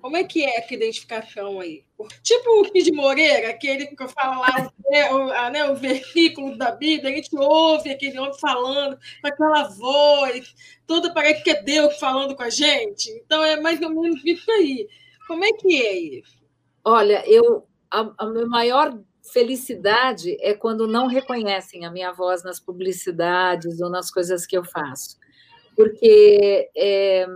[0.00, 1.84] como é que é essa identificação aí?
[2.22, 7.12] Tipo o Kid Moreira, aquele que fala lá né, o, né, o versículo da Bíblia,
[7.12, 10.54] a gente ouve aquele homem falando com aquela voz,
[10.86, 13.10] toda parece que é Deus falando com a gente.
[13.10, 14.88] Então é mais ou menos isso aí.
[15.26, 16.36] Como é que é isso?
[16.84, 18.96] Olha, eu a, a minha maior
[19.32, 24.64] felicidade é quando não reconhecem a minha voz nas publicidades ou nas coisas que eu
[24.64, 25.18] faço.
[25.74, 27.26] Porque é,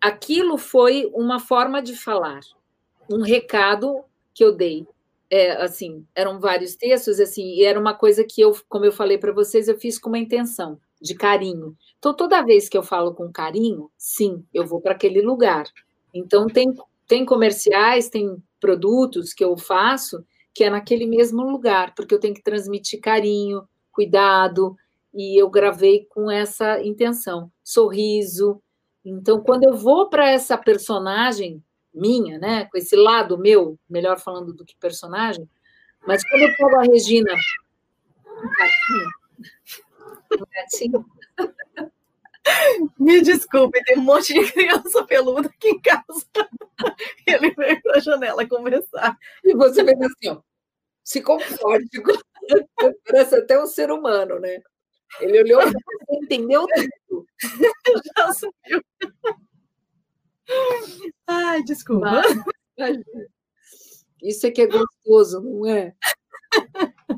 [0.00, 2.40] aquilo foi uma forma de falar,
[3.10, 4.86] um recado que eu dei.
[5.30, 9.18] É, assim, eram vários textos, assim, e era uma coisa que eu, como eu falei
[9.18, 11.76] para vocês, eu fiz com uma intenção de carinho.
[11.98, 15.64] Então, toda vez que eu falo com carinho, sim, eu vou para aquele lugar.
[16.12, 16.72] Então, tem,
[17.08, 22.34] tem comerciais, tem produtos que eu faço que é naquele mesmo lugar, porque eu tenho
[22.34, 24.76] que transmitir carinho, cuidado,
[25.12, 28.62] e eu gravei com essa intenção, sorriso.
[29.04, 31.62] Então, quando eu vou para essa personagem
[31.92, 35.48] minha, né, com esse lado meu, melhor falando do que personagem,
[36.06, 37.32] mas quando eu pego a Regina,
[38.26, 39.10] um gatinho,
[40.32, 41.06] um gatinho.
[42.98, 46.04] Me desculpe, tem um monte de criança peluda aqui em casa.
[47.26, 49.18] Ele veio para a janela conversar.
[49.42, 50.40] E você vê assim, ó,
[51.02, 52.02] se comporte.
[53.06, 54.62] Parece até um ser humano, né?
[55.20, 56.66] Ele olhou e entendeu
[57.08, 57.26] tudo.
[58.16, 58.82] Já subiu.
[61.26, 62.22] Ai, desculpa.
[62.78, 62.98] Mas,
[64.22, 65.94] isso é que é gostoso, não é?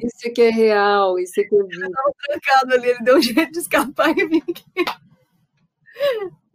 [0.03, 1.59] Isso é que é real, isso é que é.
[1.59, 4.65] Eu estava trancado ali, ele deu um jeito de escapar e vir aqui.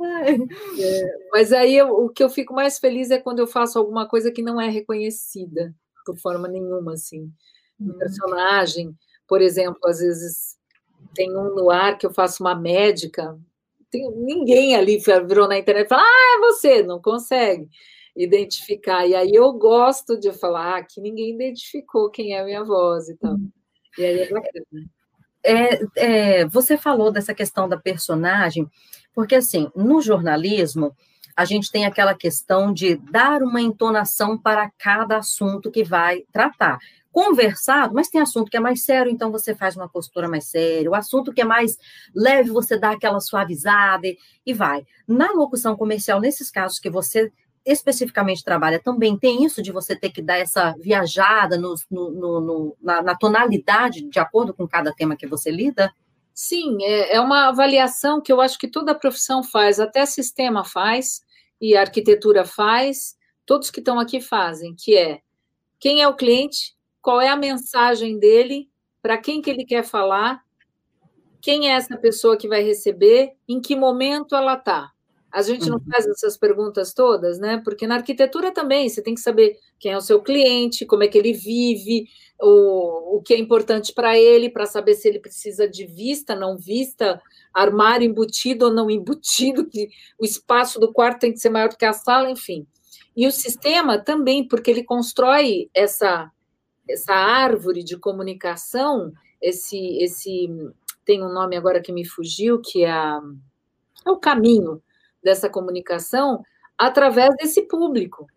[0.03, 4.07] É, mas aí eu, o que eu fico mais feliz é quando eu faço alguma
[4.07, 5.75] coisa que não é reconhecida
[6.05, 7.31] por forma nenhuma, assim.
[7.79, 7.97] Um uhum.
[7.97, 8.95] personagem,
[9.27, 10.57] por exemplo, às vezes
[11.13, 13.37] tem um no ar que eu faço uma médica,
[13.89, 17.69] tem, ninguém ali virou na internet e falou, ah, é você, não consegue
[18.15, 19.05] identificar.
[19.05, 23.09] E aí eu gosto de falar ah, que ninguém identificou quem é a minha voz
[23.09, 23.35] e tal.
[23.97, 24.65] E aí é bacana.
[25.43, 28.69] É, é, você falou dessa questão da personagem,
[29.13, 30.95] porque assim, no jornalismo,
[31.35, 36.77] a gente tem aquela questão de dar uma entonação para cada assunto que vai tratar.
[37.11, 40.89] Conversado, mas tem assunto que é mais sério, então você faz uma postura mais séria.
[40.89, 41.77] O assunto que é mais
[42.15, 44.85] leve, você dá aquela suavizada e, e vai.
[45.07, 47.31] Na locução comercial, nesses casos que você
[47.65, 52.77] especificamente trabalha, também tem isso de você ter que dar essa viajada no, no, no,
[52.81, 55.93] na, na, tonalidade de acordo com cada tema que você lida?
[56.33, 61.21] Sim, é, é uma avaliação que eu acho que toda profissão faz, até sistema faz,
[61.59, 65.21] e arquitetura faz, todos que estão aqui fazem, que é
[65.79, 68.69] quem é o cliente, qual é a mensagem dele,
[69.01, 70.43] para quem que ele quer falar,
[71.41, 74.91] quem é essa pessoa que vai receber, em que momento ela está.
[75.31, 75.85] A gente não uhum.
[75.89, 77.61] faz essas perguntas todas, né?
[77.63, 81.07] Porque na arquitetura também você tem que saber quem é o seu cliente, como é
[81.07, 82.07] que ele vive,
[82.39, 86.57] o, o que é importante para ele, para saber se ele precisa de vista, não
[86.57, 87.21] vista,
[87.53, 89.89] armário embutido ou não embutido, que
[90.19, 92.67] o espaço do quarto tem que ser maior do que a sala, enfim.
[93.15, 96.29] E o sistema também, porque ele constrói essa,
[96.89, 100.49] essa árvore de comunicação, esse, esse
[101.05, 103.21] tem um nome agora que me fugiu, que é, a,
[104.05, 104.81] é o caminho
[105.23, 106.43] dessa comunicação
[106.77, 108.27] através desse público,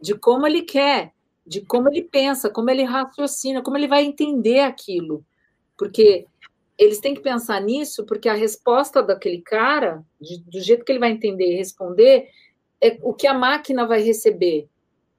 [0.00, 1.12] de como ele quer,
[1.46, 5.24] de como ele pensa, como ele raciocina, como ele vai entender aquilo.
[5.78, 6.26] Porque
[6.78, 10.98] eles têm que pensar nisso, porque a resposta daquele cara, de, do jeito que ele
[10.98, 12.28] vai entender e responder,
[12.80, 14.68] é o que a máquina vai receber.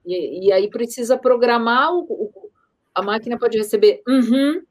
[0.06, 2.50] E, e aí precisa programar o, o,
[2.94, 4.62] a máquina pode receber uhum,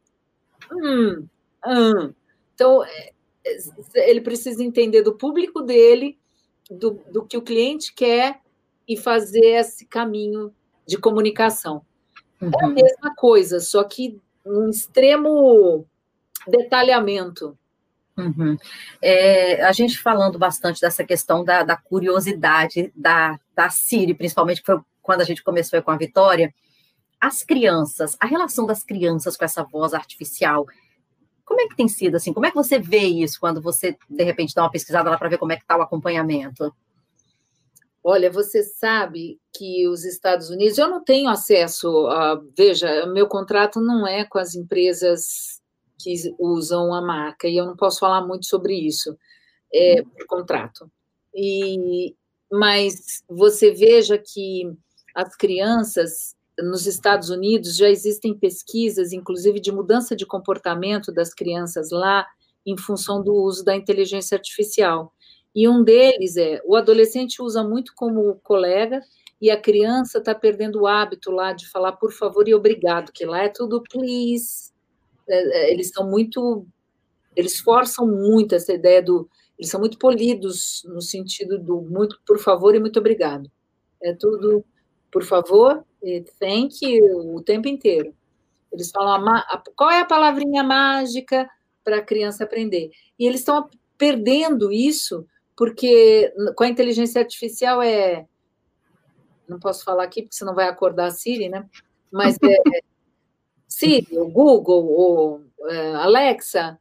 [0.72, 1.28] hum,
[1.66, 2.14] hum.
[2.54, 3.12] Então, é,
[3.46, 6.18] é, ele precisa entender do público dele,
[6.69, 8.39] do, do que o cliente quer
[8.88, 10.53] e fazer esse caminho
[10.88, 11.82] de comunicação.
[12.41, 12.51] Uhum.
[12.53, 12.73] É a uhum.
[12.73, 15.86] mesma coisa, só que um extremo
[16.47, 17.58] detalhamento.
[18.17, 18.58] Uhum.
[19.01, 24.65] É, a gente falando bastante dessa questão da, da, curiosidade da, da Siri, principalmente que
[24.65, 26.53] foi quando a gente começou com a Vitória,
[27.19, 30.65] as crianças, a relação das crianças com essa voz artificial,
[31.48, 32.34] como é que tem sido assim?
[32.34, 35.30] Como é que você vê isso quando você, de repente, dá uma pesquisada lá para
[35.30, 36.76] ver como é que está o acompanhamento?
[38.04, 43.80] Olha, você sabe que os Estados Unidos, eu não tenho acesso a, veja, meu contrato
[43.80, 45.62] não é com as empresas
[45.98, 49.18] que usam a marca, e eu não posso falar muito sobre isso,
[49.74, 50.92] é, por contrato.
[51.34, 52.14] E,
[52.52, 54.70] mas você veja que
[55.16, 61.91] as crianças nos Estados Unidos já existem pesquisas, inclusive de mudança de comportamento das crianças
[61.91, 62.26] lá,
[62.65, 65.13] em função do uso da inteligência artificial.
[65.56, 69.02] E um deles é: o adolescente usa muito como colega,
[69.39, 73.26] e a criança está perdendo o hábito lá de falar por favor e obrigado, que
[73.26, 74.72] lá é tudo please.
[75.30, 76.66] É, é, eles são muito.
[77.36, 79.30] Eles forçam muito essa ideia do.
[79.58, 83.49] Eles são muito polidos no sentido do muito por favor e muito obrigado.
[84.01, 84.64] É tudo
[85.12, 85.84] por favor
[86.39, 88.14] thank you o tempo inteiro.
[88.72, 89.24] Eles falam
[89.76, 91.49] qual é a palavrinha mágica
[91.84, 92.91] para a criança aprender.
[93.18, 98.26] E eles estão perdendo isso porque com a inteligência artificial é
[99.47, 101.66] não posso falar aqui porque senão vai acordar a Siri, né?
[102.12, 102.58] Mas é
[103.68, 106.78] Siri, o Google, o é, Alexa,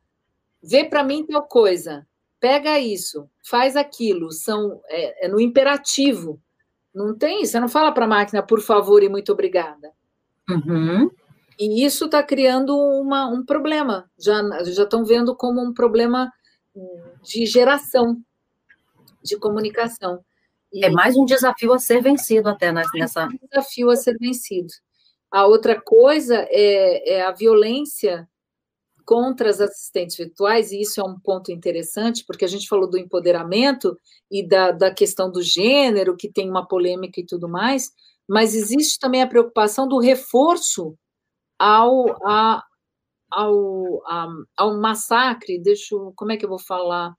[0.62, 2.06] vê para mim tal coisa,
[2.40, 6.40] pega isso, faz aquilo, são é, é no imperativo.
[6.96, 9.92] Não tem, você não fala para a máquina, por favor e muito obrigada.
[10.48, 11.10] Uhum.
[11.60, 14.10] E isso está criando uma, um problema.
[14.18, 16.32] Já já estão vendo como um problema
[17.22, 18.16] de geração
[19.22, 20.24] de comunicação.
[20.72, 23.26] E é mais um desafio a ser vencido até nessa.
[23.26, 24.72] Um desafio a ser vencido.
[25.30, 28.26] A outra coisa é, é a violência
[29.06, 32.98] contra as assistentes virtuais, e isso é um ponto interessante, porque a gente falou do
[32.98, 33.96] empoderamento
[34.28, 37.92] e da, da questão do gênero, que tem uma polêmica e tudo mais,
[38.28, 40.98] mas existe também a preocupação do reforço
[41.56, 42.64] ao, a,
[43.30, 47.14] ao, a, ao massacre, deixa eu, como é que eu vou falar?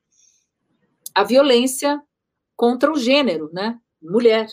[1.15, 2.01] A violência
[2.55, 3.79] contra o gênero, né?
[4.01, 4.47] Mulher,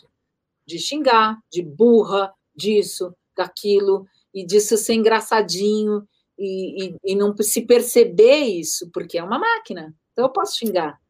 [0.64, 6.07] de xingar, de burra, disso, daquilo, e disso ser engraçadinho,
[6.39, 9.95] e, e, e não se perceber isso, porque é uma máquina.
[10.12, 11.01] Então, eu posso xingar,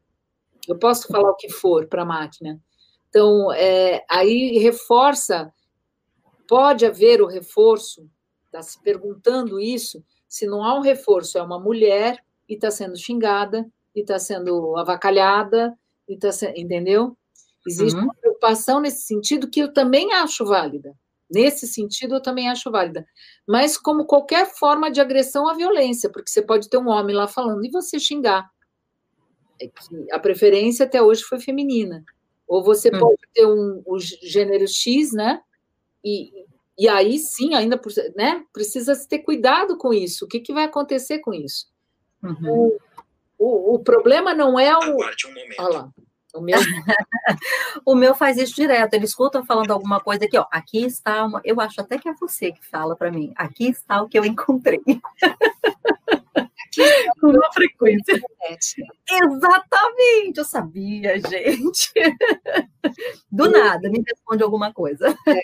[0.67, 2.59] eu posso falar o que for para a máquina.
[3.09, 5.51] Então, é, aí reforça,
[6.47, 8.09] pode haver o reforço,
[8.45, 12.97] está se perguntando isso, se não há um reforço, é uma mulher e está sendo
[12.97, 13.65] xingada,
[13.95, 15.73] e está sendo avacalhada,
[16.07, 17.17] e tá, entendeu?
[17.65, 18.05] Existe uhum.
[18.05, 20.93] uma preocupação nesse sentido que eu também acho válida.
[21.35, 23.05] Nesse sentido, eu também acho válida.
[23.45, 27.27] Mas como qualquer forma de agressão à violência, porque você pode ter um homem lá
[27.27, 28.49] falando e você xingar.
[29.61, 29.69] É
[30.13, 32.05] a preferência até hoje foi feminina.
[32.47, 32.99] Ou você hum.
[32.99, 35.41] pode ter um, o gênero X, né?
[36.01, 36.31] E,
[36.79, 37.77] e aí sim, ainda
[38.15, 38.45] né?
[38.53, 40.23] precisa ter cuidado com isso.
[40.23, 41.67] O que, que vai acontecer com isso?
[42.23, 42.49] Uhum.
[42.49, 42.77] O,
[43.37, 44.81] o, o, problema não é o.
[44.81, 45.59] Aguarde um momento.
[45.59, 45.93] Olha lá.
[46.35, 46.59] O meu...
[47.85, 48.93] o meu faz isso direto.
[48.93, 50.45] Ele escuta falando alguma coisa aqui, ó.
[50.51, 51.41] Aqui está uma.
[51.43, 53.33] Eu acho até que é você que fala para mim.
[53.35, 54.81] Aqui está o que eu encontrei.
[57.21, 58.19] Com uma frequência.
[59.09, 61.91] Exatamente, eu sabia, gente.
[63.31, 65.15] Do nada, me responde alguma coisa.
[65.27, 65.39] É.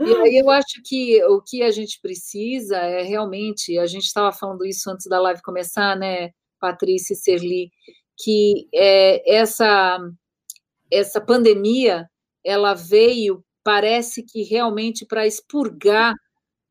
[0.00, 4.32] E aí eu acho que o que a gente precisa é realmente, a gente estava
[4.32, 6.30] falando isso antes da live começar, né,
[6.60, 7.70] Patrícia e Serli,
[8.18, 9.98] que é, essa
[10.90, 12.08] essa pandemia
[12.44, 16.14] ela veio parece que realmente para expurgar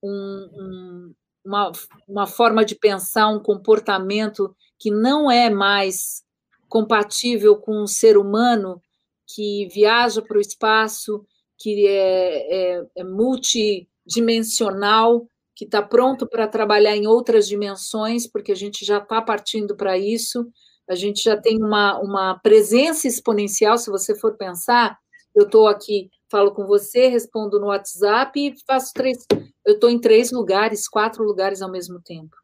[0.02, 1.14] um, um,
[1.46, 1.72] uma,
[2.08, 6.24] uma forma de pensar um comportamento que não é mais
[6.68, 8.82] compatível com um ser humano
[9.28, 11.26] que viaja para o espaço
[11.60, 18.56] que é, é, é multidimensional que está pronto para trabalhar em outras dimensões porque a
[18.56, 20.48] gente já está partindo para isso
[20.90, 24.98] a gente já tem uma, uma presença exponencial, se você for pensar,
[25.36, 29.26] eu estou aqui, falo com você, respondo no WhatsApp e faço três,
[29.66, 32.36] eu estou em três lugares, quatro lugares ao mesmo tempo.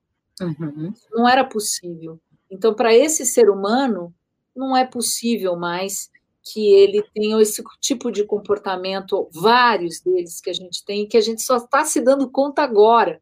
[0.42, 0.94] Uhum.
[1.12, 2.20] Não era possível.
[2.50, 4.14] Então, para esse ser humano,
[4.56, 6.12] não é possível mais
[6.44, 11.22] que ele tenha esse tipo de comportamento, vários deles que a gente tem, que a
[11.22, 13.22] gente só está se dando conta agora,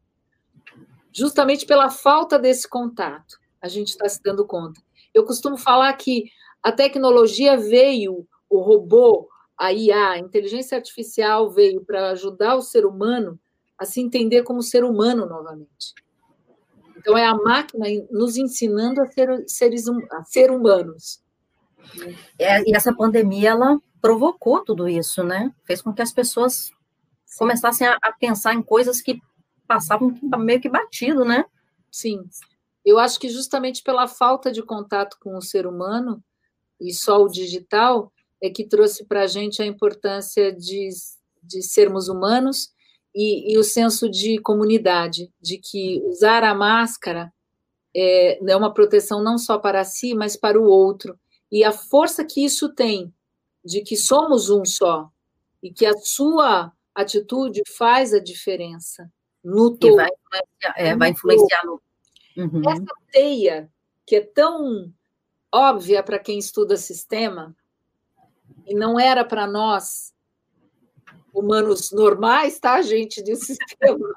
[1.13, 3.39] justamente pela falta desse contato.
[3.61, 4.81] A gente está se dando conta.
[5.13, 6.25] Eu costumo falar que
[6.63, 12.85] a tecnologia veio, o robô, a IA, a inteligência artificial veio para ajudar o ser
[12.85, 13.39] humano
[13.77, 15.93] a se entender como ser humano novamente.
[16.97, 21.19] Então, é a máquina nos ensinando a ser, seres, hum, a ser humanos.
[22.37, 25.51] É, e essa pandemia, ela provocou tudo isso, né?
[25.63, 26.71] Fez com que as pessoas
[27.39, 29.19] começassem a, a pensar em coisas que
[29.67, 31.45] passavam meio que batido, né?
[31.91, 32.23] Sim.
[32.85, 36.23] Eu acho que justamente pela falta de contato com o ser humano
[36.79, 38.11] e só o digital
[38.41, 40.89] é que trouxe para a gente a importância de,
[41.43, 42.73] de sermos humanos
[43.13, 47.31] e, e, o senso de comunidade, de que usar a máscara
[47.95, 51.19] é, é uma proteção não só para si, mas para o outro.
[51.51, 53.13] E a força que isso tem,
[53.63, 55.09] de que somos um só,
[55.61, 59.11] e que a sua atitude faz a diferença
[59.43, 59.97] no todo.
[59.97, 61.81] Vai influenciar, é, vai influenciar no
[62.41, 62.61] Uhum.
[62.69, 63.71] Essa teia,
[64.05, 64.91] que é tão
[65.53, 67.55] óbvia para quem estuda sistema,
[68.65, 70.13] e não era para nós,
[71.33, 74.15] humanos normais, tá, gente, de sistema.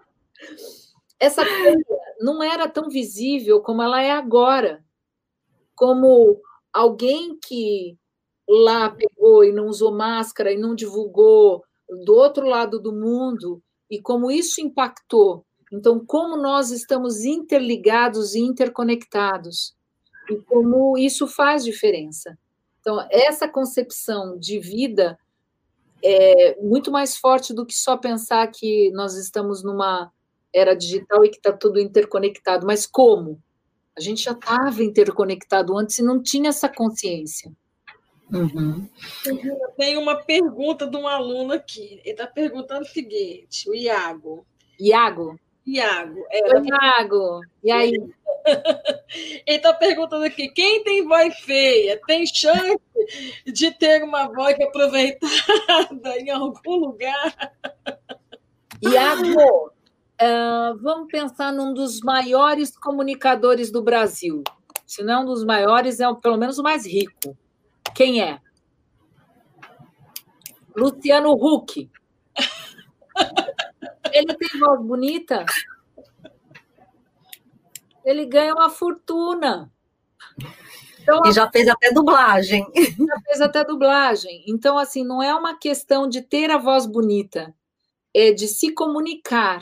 [1.18, 1.77] Essa teia
[2.20, 4.85] não era tão visível como ela é agora.
[5.75, 6.41] Como
[6.72, 7.99] alguém que
[8.49, 11.64] lá pegou e não usou máscara e não divulgou
[12.05, 15.45] do outro lado do mundo, e como isso impactou
[15.77, 19.75] então, como nós estamos interligados e interconectados,
[20.31, 22.39] e como isso faz diferença.
[22.81, 25.18] Então, essa concepção de vida
[26.03, 30.12] é muito mais forte do que só pensar que nós estamos numa
[30.53, 32.66] era digital e que está tudo interconectado.
[32.66, 33.43] Mas como?
[33.97, 37.53] A gente já estava interconectado antes e não tinha essa consciência.
[38.33, 38.89] Uhum.
[39.77, 42.01] Tem uma pergunta de um aluno aqui.
[42.05, 44.47] Ele está perguntando o seguinte: o Iago.
[44.81, 45.39] Iago?
[45.67, 46.25] Iago.
[46.31, 47.41] É, Iago.
[47.62, 47.93] E aí?
[49.47, 52.79] Ele está perguntando aqui: quem tem voz feia tem chance
[53.47, 57.35] de ter uma voz aproveitada em algum lugar?
[58.83, 59.69] Iago,
[60.21, 64.45] uh, vamos pensar num dos maiores comunicadores do Brasil.
[64.87, 67.37] Se não um dos maiores, é pelo menos o mais rico.
[67.95, 68.39] Quem é?
[70.77, 71.91] Luciano Huck.
[74.15, 75.45] Ele tem voz bonita?
[78.05, 79.73] Ele ganha uma fortuna.
[81.03, 82.65] Então, e já fez até dublagem.
[82.75, 84.45] Já fez até dublagem.
[84.47, 87.55] Então, assim, não é uma questão de ter a voz bonita,
[88.15, 89.61] é de se comunicar.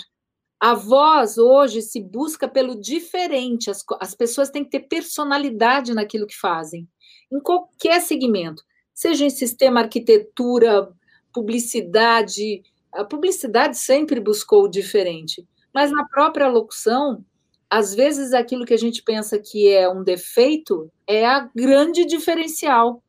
[0.61, 3.71] A voz hoje se busca pelo diferente.
[3.71, 6.89] As, as pessoas têm que ter personalidade naquilo que fazem,
[7.33, 8.63] em qualquer segmento,
[8.95, 10.93] seja em sistema, arquitetura,
[11.33, 12.63] publicidade.
[12.93, 17.25] A publicidade sempre buscou o diferente, mas na própria locução,
[17.71, 23.03] às vezes aquilo que a gente pensa que é um defeito é a grande diferencial.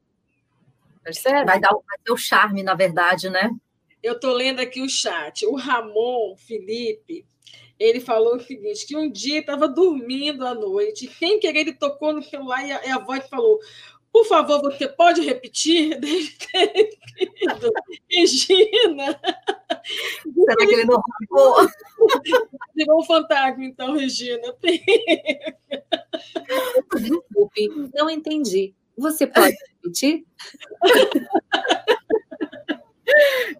[1.03, 1.45] Percebe?
[1.45, 3.49] Vai dar vai ter o charme, na verdade, né?
[4.01, 5.45] Eu estou lendo aqui o chat.
[5.45, 7.25] O Ramon Felipe,
[7.77, 12.13] ele falou o seguinte: que um dia estava dormindo à noite, sem querer ele tocou
[12.13, 13.59] no celular e a, e a voz falou:
[14.13, 15.99] Por favor, você pode repetir?
[18.07, 19.19] Regina.
[20.35, 21.67] Será que ele não roubou?
[22.75, 24.53] Virou um fantasma, então, Regina.
[26.95, 28.75] Desculpe, não entendi.
[28.95, 30.23] Você pode repetir?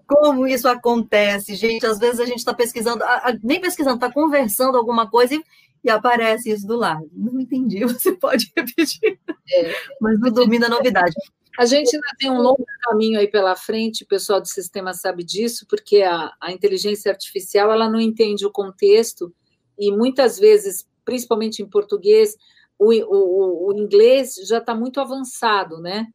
[0.08, 1.86] Como isso acontece, gente?
[1.86, 3.04] Às vezes a gente está pesquisando,
[3.42, 5.44] nem pesquisando, está conversando alguma coisa e,
[5.84, 7.10] e, aparece isso do lado.
[7.12, 9.20] Não entendi, você pode repetir.
[9.52, 9.74] É.
[10.00, 11.14] Mas não domina a novidade.
[11.58, 15.24] A gente ainda tem um longo caminho aí pela frente, o pessoal do sistema sabe
[15.24, 19.32] disso, porque a, a inteligência artificial ela não entende o contexto
[19.78, 22.36] e muitas vezes, principalmente em português,
[22.80, 26.08] o, o, o inglês já está muito avançado, né?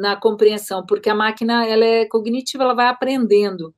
[0.00, 3.74] na compreensão, porque a máquina ela é cognitiva, ela vai aprendendo.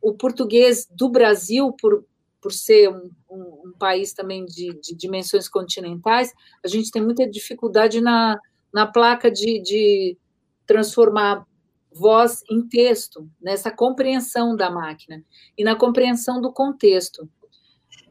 [0.00, 2.04] O português do Brasil, por,
[2.44, 6.30] por ser um, um, um país também de, de, dimensões continentais,
[6.62, 8.38] a gente tem muita dificuldade na,
[8.70, 10.18] na placa de, de
[10.66, 11.46] transformar
[11.90, 15.24] voz em texto, nessa compreensão da máquina
[15.56, 17.26] e na compreensão do contexto.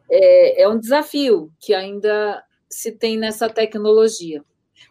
[0.10, 4.44] É, é um desafio que ainda se tem nessa tecnologia.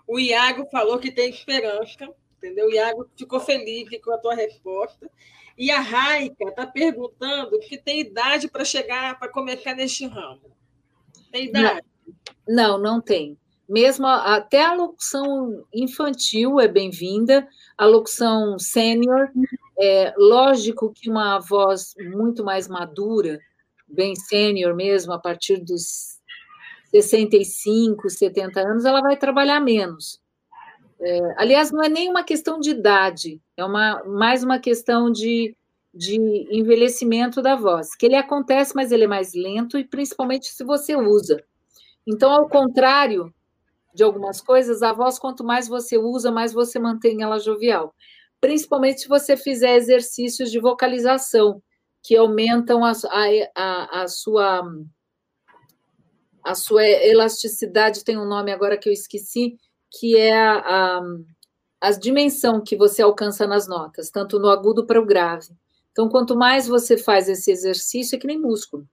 [0.07, 2.66] O Iago falou que tem esperança, entendeu?
[2.66, 5.11] O Iago ficou feliz com a tua resposta.
[5.57, 10.40] E a Raika está perguntando que tem idade para chegar, para começar neste ramo.
[11.30, 11.82] Tem idade?
[12.46, 13.36] Não, não, não tem.
[13.68, 17.48] Mesmo até a locução infantil é bem-vinda,
[17.78, 19.30] a locução sênior,
[19.78, 23.38] é lógico que uma voz muito mais madura,
[23.88, 26.20] bem sênior mesmo, a partir dos
[26.90, 30.21] 65, 70 anos, ela vai trabalhar menos.
[31.05, 35.57] É, aliás, não é nem uma questão de idade, é uma, mais uma questão de,
[35.92, 36.14] de
[36.50, 40.94] envelhecimento da voz, que ele acontece, mas ele é mais lento e principalmente se você
[40.94, 41.42] usa.
[42.07, 43.34] Então, ao contrário
[43.92, 47.92] de algumas coisas, a voz, quanto mais você usa, mais você mantém ela jovial.
[48.40, 51.61] Principalmente se você fizer exercícios de vocalização,
[52.03, 52.92] que aumentam a,
[53.55, 54.62] a, a, sua
[56.44, 59.57] a sua elasticidade tem um nome agora que eu esqueci,
[59.99, 61.03] que é a, a,
[61.80, 65.49] a dimensão que você alcança nas notas, tanto no agudo para o grave.
[65.90, 68.88] Então, quanto mais você faz esse exercício, é que nem músculo.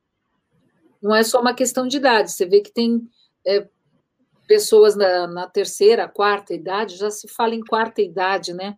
[1.01, 2.31] Não é só uma questão de idade.
[2.31, 3.09] Você vê que tem
[3.47, 3.67] é,
[4.47, 8.77] pessoas na, na, terceira, quarta idade, já se fala em quarta idade, né?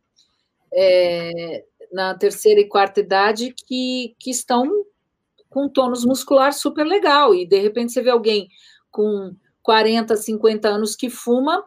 [0.72, 4.86] É, na terceira e quarta idade que, que estão
[5.50, 8.48] com tônus muscular super legal, e de repente você vê alguém
[8.90, 11.66] com 40, 50 anos que fuma,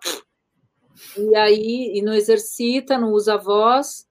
[1.17, 4.07] e aí e não exercita, não usa voz,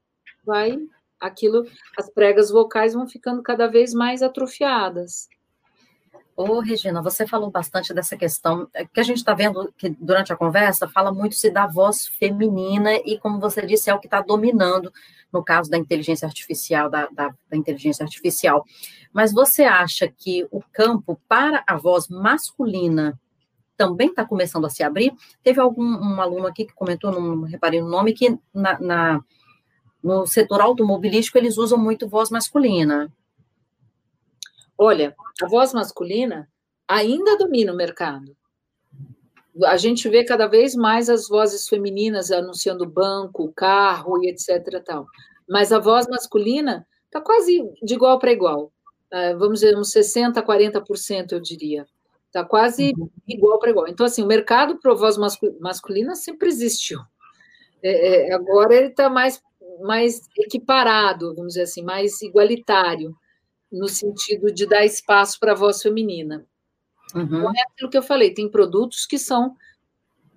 [0.46, 0.78] vai
[1.20, 1.66] aquilo,
[1.98, 5.30] as pregas vocais vão ficando cada vez mais atrofiadas.
[6.36, 10.34] Ô, Regina, você falou bastante dessa questão, é, que a gente está vendo que durante
[10.34, 14.08] a conversa fala muito se da voz feminina, e como você disse, é o que
[14.08, 14.92] está dominando
[15.32, 18.66] no caso da inteligência artificial, da, da, da, inteligência artificial.
[19.12, 23.20] Mas você acha que o campo para a voz masculina
[23.84, 25.14] também está começando a se abrir?
[25.44, 29.24] Teve algum um aluno aqui que comentou, não reparei no nome, que na, na
[30.02, 33.12] no setor automobilístico eles usam muito voz masculina.
[34.78, 36.50] Olha, a voz masculina
[36.88, 38.36] ainda domina o mercado.
[39.66, 44.82] A gente vê cada vez mais as vozes femininas anunciando banco, carro e etc.
[44.84, 45.06] Tal.
[45.48, 48.72] Mas a voz masculina está quase de igual para igual.
[49.14, 51.86] Uh, vamos dizer, uns 60%, 40%, eu diria.
[52.34, 53.08] Está quase uhum.
[53.28, 53.88] igual para igual.
[53.88, 55.18] Então, assim, o mercado para voz
[55.60, 57.00] masculina sempre existiu.
[57.84, 59.40] É, é, agora ele está mais,
[59.82, 63.16] mais equiparado, vamos dizer assim, mais igualitário,
[63.72, 66.44] no sentido de dar espaço para a voz feminina.
[67.14, 67.22] Uhum.
[67.22, 69.56] Então, é aquilo que eu falei, tem produtos que são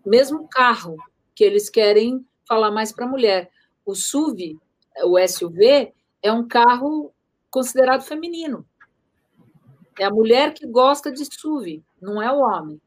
[0.05, 0.99] mesmo carro,
[1.35, 3.51] que eles querem falar mais para a mulher.
[3.87, 4.59] O SUV,
[5.03, 7.11] o SUV, é um carro
[7.51, 8.67] considerado feminino.
[9.99, 12.81] É a mulher que gosta de SUV, não é o homem.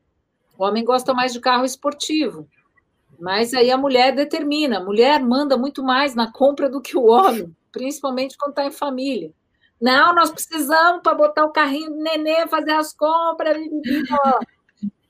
[0.58, 2.48] O homem gosta mais de carro esportivo.
[3.20, 4.78] Mas aí a mulher determina.
[4.78, 8.72] A mulher manda muito mais na compra do que o homem, principalmente quando está em
[8.72, 9.34] família.
[9.80, 13.58] Não, nós precisamos para botar o carrinho do nenê, fazer as compras.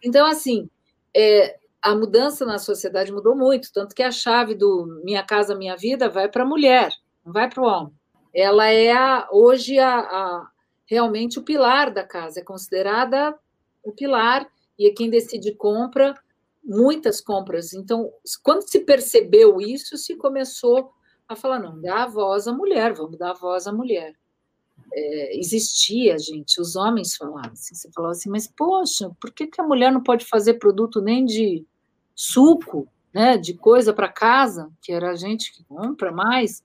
[0.03, 0.69] Então, assim,
[1.15, 5.75] é, a mudança na sociedade mudou muito, tanto que a chave do Minha Casa Minha
[5.75, 6.93] Vida vai para a mulher,
[7.25, 7.93] não vai para o homem.
[8.33, 10.47] Ela é a, hoje a, a,
[10.85, 13.35] realmente o pilar da casa, é considerada
[13.84, 16.15] o pilar, e é quem decide compra,
[16.63, 17.73] muitas compras.
[17.73, 18.11] Então,
[18.43, 20.91] quando se percebeu isso, se começou
[21.27, 24.15] a falar: não, dá a voz à mulher, vamos dar a voz à mulher
[24.93, 29.61] é, existia, gente, os homens falavam assim, você falava assim, mas poxa, por que, que
[29.61, 31.65] a mulher não pode fazer produto nem de
[32.15, 36.63] suco, né, de coisa para casa, que era a gente que compra mais?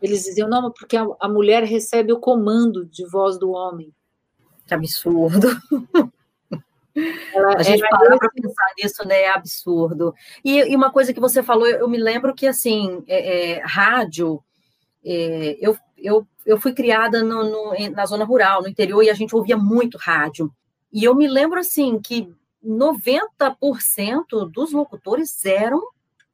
[0.00, 3.92] Eles diziam, não, porque a, a mulher recebe o comando de voz do homem.
[4.66, 5.48] Que absurdo.
[7.34, 9.22] Ela, a gente para para pensar nisso, né?
[9.22, 10.14] É absurdo.
[10.44, 13.62] E, e, uma coisa que você falou, eu, eu me lembro que assim, é, é,
[13.64, 14.42] rádio,
[15.04, 19.14] é, eu, eu eu fui criada no, no, na zona rural, no interior, e a
[19.14, 20.52] gente ouvia muito rádio.
[20.92, 22.28] E eu me lembro, assim, que
[22.64, 25.80] 90% dos locutores eram,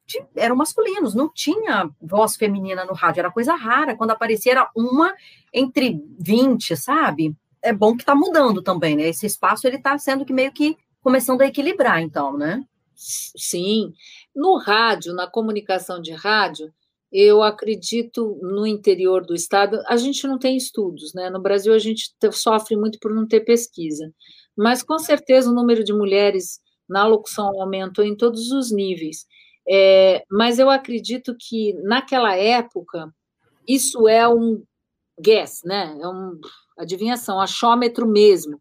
[0.06, 3.96] de, eram masculinos, não tinha voz feminina no rádio, era coisa rara.
[3.96, 5.14] Quando aparecia, era uma
[5.52, 7.34] entre 20, sabe?
[7.62, 9.08] É bom que está mudando também, né?
[9.08, 12.62] Esse espaço, ele está sendo que meio que começando a equilibrar, então, né?
[12.94, 13.92] Sim.
[14.34, 16.72] No rádio, na comunicação de rádio,
[17.10, 21.30] eu acredito no interior do estado, a gente não tem estudos, né?
[21.30, 24.12] No Brasil a gente sofre muito por não ter pesquisa,
[24.56, 29.26] mas com certeza o número de mulheres na locução aumentou em todos os níveis.
[29.70, 33.12] É, mas eu acredito que naquela época
[33.66, 34.62] isso é um
[35.20, 35.96] guess, né?
[36.00, 36.38] É um
[36.78, 38.60] adivinhação, achômetro mesmo.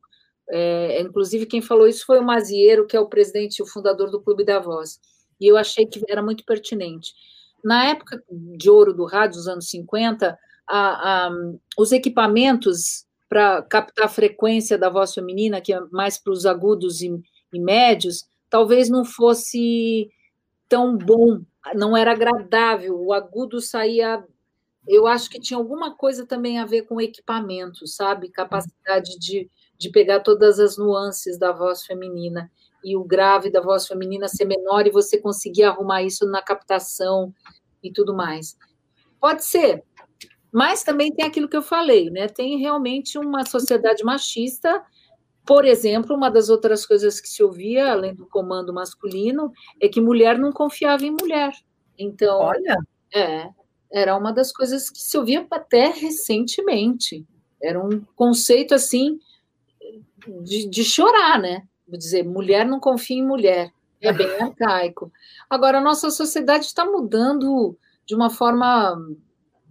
[0.49, 4.09] É, inclusive quem falou isso foi o Mazieiro, que é o presidente e o fundador
[4.09, 4.99] do Clube da Voz.
[5.39, 7.11] E eu achei que era muito pertinente
[7.63, 10.37] na época de ouro do rádio, dos anos 50,
[10.67, 11.31] a, a,
[11.77, 17.01] os equipamentos para captar a frequência da voz feminina, que é mais para os agudos
[17.01, 17.11] e,
[17.53, 20.09] e médios, talvez não fosse
[20.69, 21.41] tão bom,
[21.75, 24.23] não era agradável, o agudo saía.
[24.87, 28.29] Eu acho que tinha alguma coisa também a ver com equipamento, sabe?
[28.29, 32.49] Capacidade de, de pegar todas as nuances da voz feminina
[32.83, 37.33] e o grave da voz feminina ser menor e você conseguir arrumar isso na captação
[37.83, 38.57] e tudo mais.
[39.19, 39.83] Pode ser,
[40.51, 42.27] mas também tem aquilo que eu falei, né?
[42.27, 44.83] Tem realmente uma sociedade machista.
[45.45, 50.01] Por exemplo, uma das outras coisas que se ouvia, além do comando masculino, é que
[50.01, 51.51] mulher não confiava em mulher.
[51.97, 52.77] Então, olha,
[53.13, 53.49] é,
[53.91, 57.25] era uma das coisas que se ouvia até recentemente.
[57.61, 59.19] Era um conceito assim
[60.43, 61.67] de, de chorar, né?
[61.87, 63.71] Vou dizer, mulher não confia em mulher.
[64.01, 65.11] É bem arcaico.
[65.49, 68.95] Agora, a nossa sociedade está mudando de uma forma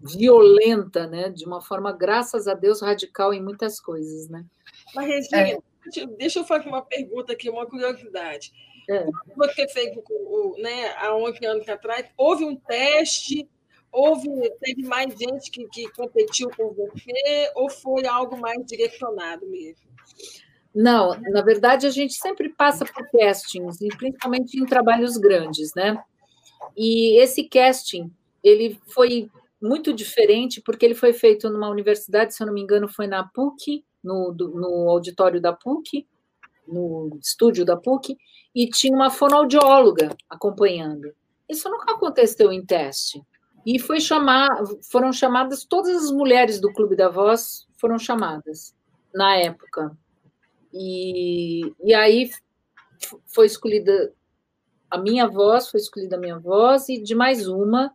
[0.03, 1.29] violenta, né?
[1.29, 4.45] De uma forma, graças a Deus, radical em muitas coisas, né?
[4.95, 5.59] Mas, Regina, é.
[6.19, 8.53] deixa eu fazer uma pergunta aqui, uma curiosidade.
[8.89, 9.05] É.
[9.37, 9.95] Você fez
[10.59, 13.49] né, há 11 anos atrás, houve um teste,
[13.97, 14.29] houve,
[14.61, 19.87] teve mais gente que, que competiu com você, ou foi algo mais direcionado mesmo?
[20.75, 25.97] Não, na verdade a gente sempre passa por castings, e principalmente em trabalhos grandes, né?
[26.77, 28.13] E esse casting,
[28.45, 29.31] ele foi
[29.61, 33.25] muito diferente porque ele foi feito numa universidade, se eu não me engano, foi na
[33.25, 36.07] PUC, no, no auditório da PUC,
[36.69, 38.15] no estúdio da PUC,
[38.55, 41.15] e tinha uma fonoaudióloga acompanhando.
[41.49, 43.23] Isso nunca aconteceu em teste.
[43.67, 44.49] E foi chamar,
[44.89, 48.73] foram chamadas todas as mulheres do Clube da Voz foram chamadas
[49.13, 49.91] na época.
[50.73, 52.31] E, e aí
[53.27, 54.13] foi escolhida
[54.89, 57.93] a minha voz, foi escolhida a minha voz e de mais uma,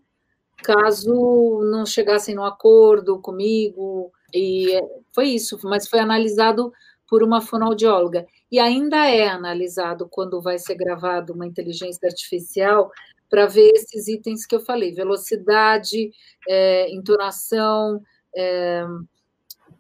[0.58, 4.12] caso não chegassem no acordo comigo.
[4.34, 4.78] E
[5.14, 6.74] foi isso, mas foi analisado
[7.08, 8.26] por uma fonoaudióloga.
[8.52, 12.92] E ainda é analisado quando vai ser gravado uma inteligência artificial
[13.32, 16.12] para ver esses itens que eu falei: velocidade,
[16.48, 18.02] é, entonação,
[18.36, 18.86] é,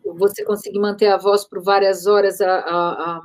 [0.03, 3.21] você conseguir manter a voz por várias horas, a, a,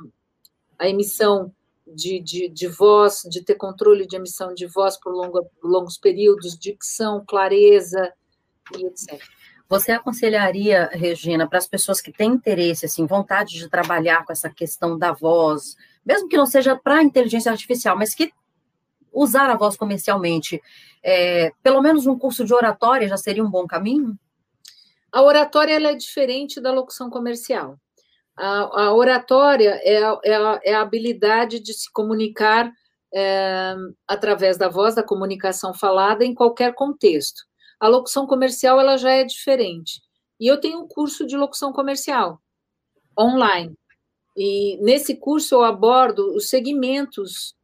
[0.77, 1.51] a emissão
[1.87, 6.59] de, de, de, voz, de ter controle de emissão de voz por, longo, longos períodos,
[6.59, 8.13] dicção, clareza
[8.77, 9.23] e etc.
[9.69, 14.49] Você aconselharia, Regina, para as pessoas que têm interesse, assim, vontade de trabalhar com essa
[14.49, 15.75] questão da voz,
[16.05, 18.31] mesmo que não seja para inteligência artificial, mas que
[19.17, 20.61] usar a voz comercialmente,
[21.03, 24.17] é, pelo menos um curso de oratória já seria um bom caminho?
[25.11, 27.79] A oratória é diferente da locução comercial.
[28.37, 32.71] A, a oratória é a, é, é a, habilidade de se comunicar
[33.13, 33.75] é,
[34.07, 37.43] através da voz, da comunicação falada em qualquer contexto.
[37.79, 40.01] A locução comercial ela já é diferente.
[40.39, 42.39] E eu tenho um curso de locução comercial
[43.19, 43.73] online.
[44.35, 47.55] E nesse curso eu abordo os segmentos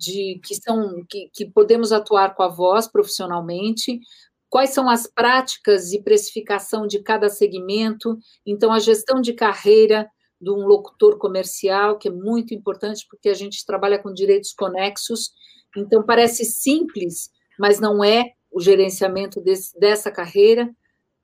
[0.00, 4.00] de que são que, que podemos atuar com a voz profissionalmente,
[4.48, 10.08] quais são as práticas e precificação de cada segmento, então a gestão de carreira,
[10.40, 15.32] de um locutor comercial, que é muito importante, porque a gente trabalha com direitos conexos,
[15.76, 20.74] então parece simples, mas não é o gerenciamento desse, dessa carreira.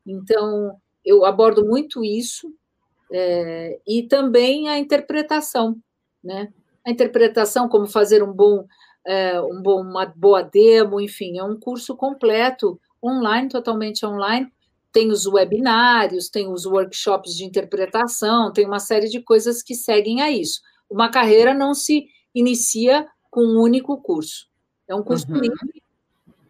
[0.07, 2.53] Então, eu abordo muito isso,
[3.11, 5.77] é, e também a interpretação,
[6.23, 6.53] né?
[6.87, 8.65] A interpretação, como fazer um bom,
[9.05, 14.49] é, um bom, uma boa demo, enfim, é um curso completo, online, totalmente online,
[14.93, 20.23] tem os webinários, tem os workshops de interpretação, tem uma série de coisas que seguem
[20.23, 20.61] a isso.
[20.89, 24.49] Uma carreira não se inicia com um único curso.
[24.87, 25.41] É um curso uhum.
[25.41, 25.83] livre,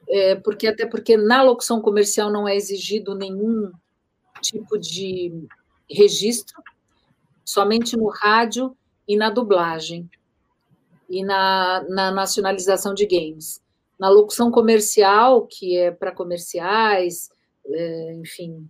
[0.07, 3.73] é, porque até porque na locução comercial não é exigido nenhum
[4.43, 5.33] tipo de
[5.91, 6.63] registro,
[7.43, 8.77] somente no rádio
[9.09, 10.11] e na dublagem
[11.09, 13.63] e na, na nacionalização de games.
[13.99, 17.31] Na locução comercial, que é para comerciais,
[17.67, 18.69] é, enfim,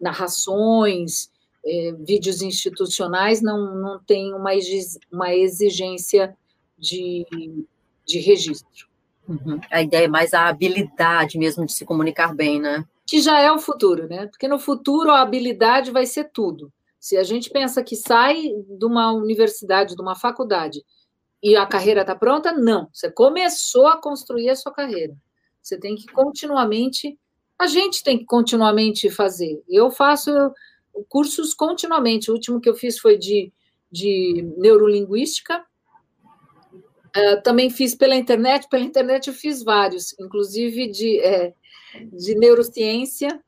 [0.00, 1.30] narrações,
[1.64, 4.50] é, vídeos institucionais, não, não tem uma,
[5.12, 6.36] uma exigência
[6.78, 7.26] de,
[8.04, 8.88] de registro.
[9.28, 9.60] Uhum.
[9.70, 12.84] A ideia é mais a habilidade mesmo de se comunicar bem, né?
[13.06, 14.26] Que já é o futuro, né?
[14.26, 16.72] Porque no futuro a habilidade vai ser tudo.
[16.98, 20.84] Se a gente pensa que sai de uma universidade, de uma faculdade,
[21.42, 22.88] e a carreira está pronta, não.
[22.92, 25.16] Você começou a construir a sua carreira.
[25.60, 27.18] Você tem que continuamente
[27.62, 29.62] a gente tem que continuamente fazer.
[29.68, 30.32] Eu faço
[31.08, 32.28] cursos continuamente.
[32.28, 33.52] O último que eu fiz foi de,
[33.90, 35.64] de neurolinguística.
[37.16, 38.68] Uh, também fiz pela internet.
[38.68, 41.54] Pela internet eu fiz vários, inclusive de, é,
[42.12, 43.40] de neurociência.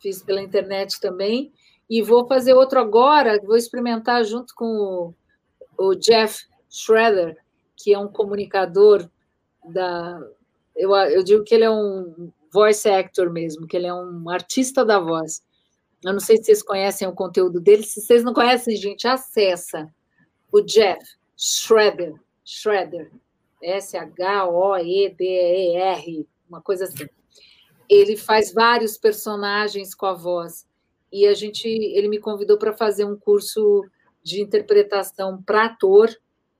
[0.00, 1.52] Fiz pela internet também.
[1.88, 5.14] E vou fazer outro agora, vou experimentar junto com
[5.78, 7.36] o, o Jeff Schroeder,
[7.76, 9.08] que é um comunicador
[9.64, 10.20] da.
[10.74, 14.84] Eu, eu digo que ele é um voice actor mesmo, que ele é um artista
[14.84, 15.42] da voz.
[16.02, 17.82] Eu não sei se vocês conhecem o conteúdo dele.
[17.82, 19.92] Se vocês não conhecem, gente, acessa
[20.50, 21.04] o Jeff
[21.36, 22.14] Schroeder,
[22.44, 23.10] Schroeder,
[23.62, 24.16] S-H-O-E-D-E-R,
[26.48, 27.06] uma coisa assim.
[27.88, 30.66] Ele faz vários personagens com a voz
[31.12, 33.84] e a gente, ele me convidou para fazer um curso
[34.22, 36.08] de interpretação para ator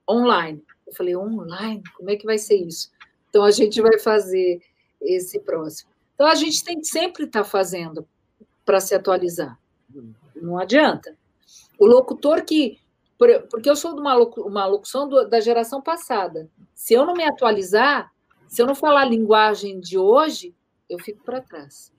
[0.09, 0.63] online.
[0.85, 1.83] Eu falei, online?
[1.95, 2.91] Como é que vai ser isso?
[3.29, 4.61] Então a gente vai fazer
[5.01, 5.91] esse próximo.
[6.13, 8.07] Então, a gente tem que sempre estar tá fazendo
[8.63, 9.57] para se atualizar.
[10.35, 11.17] Não adianta.
[11.79, 12.79] O locutor que.
[13.49, 16.47] Porque eu sou de uma, uma locução da geração passada.
[16.75, 18.11] Se eu não me atualizar,
[18.47, 20.55] se eu não falar a linguagem de hoje,
[20.87, 21.91] eu fico para trás.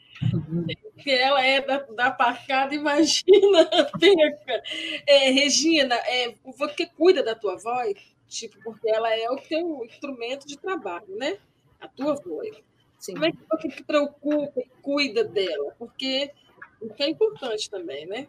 [0.98, 3.68] Que ela é da, da Pacada, imagina,
[5.06, 7.94] É, Regina, é, você cuida da tua voz,
[8.28, 11.38] tipo, porque ela é o teu instrumento de trabalho, né?
[11.80, 12.56] A tua voz.
[12.98, 13.14] Sim.
[13.14, 15.74] Como é que você se preocupa e cuida dela?
[15.76, 16.30] Porque
[16.80, 18.28] isso é importante também, né?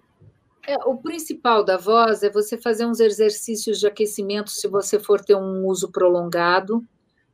[0.65, 5.23] É, o principal da voz é você fazer uns exercícios de aquecimento se você for
[5.23, 6.83] ter um uso prolongado.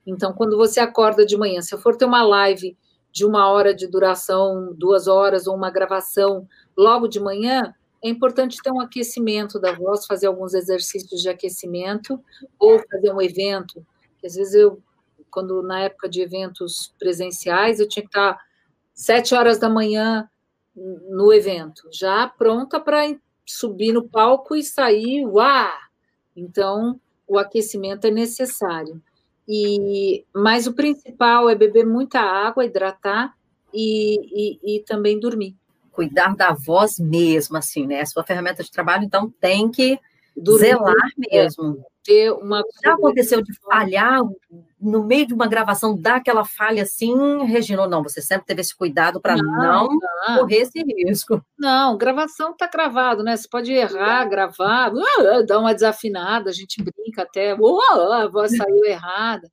[0.06, 2.76] Então, quando você acorda de manhã, se eu for ter uma live
[3.12, 6.48] de uma hora de duração, duas horas, ou uma gravação
[6.78, 12.20] logo de manhã, é importante ter um aquecimento da voz, fazer alguns exercícios de aquecimento,
[12.58, 13.86] ou fazer um evento.
[14.24, 14.82] Às vezes eu
[15.30, 18.40] quando na época de eventos presenciais, eu tinha que estar
[18.94, 20.30] sete horas da manhã
[20.76, 23.04] no evento, já pronta para
[23.46, 25.72] subir no palco e sair, uá!
[26.36, 29.02] Então, o aquecimento é necessário.
[29.52, 33.34] E, mas o principal é beber muita água, hidratar
[33.74, 35.56] e, e, e também dormir.
[35.92, 38.02] Cuidar da voz mesmo, assim, né?
[38.02, 40.00] A sua ferramenta de trabalho, então, tem que
[40.36, 41.86] Dormir, Zelar mesmo.
[42.04, 42.64] Ter uma.
[42.84, 44.22] Já aconteceu de falhar
[44.80, 48.02] no meio de uma gravação, dar aquela falha assim, Regina, não?
[48.02, 51.44] Você sempre teve esse cuidado para não, não, correr esse risco.
[51.58, 53.36] Não, gravação está gravado, né?
[53.36, 58.56] Você pode errar, gravar, uh, dar uma desafinada, a gente brinca até, uh, a voz
[58.56, 59.52] saiu errada,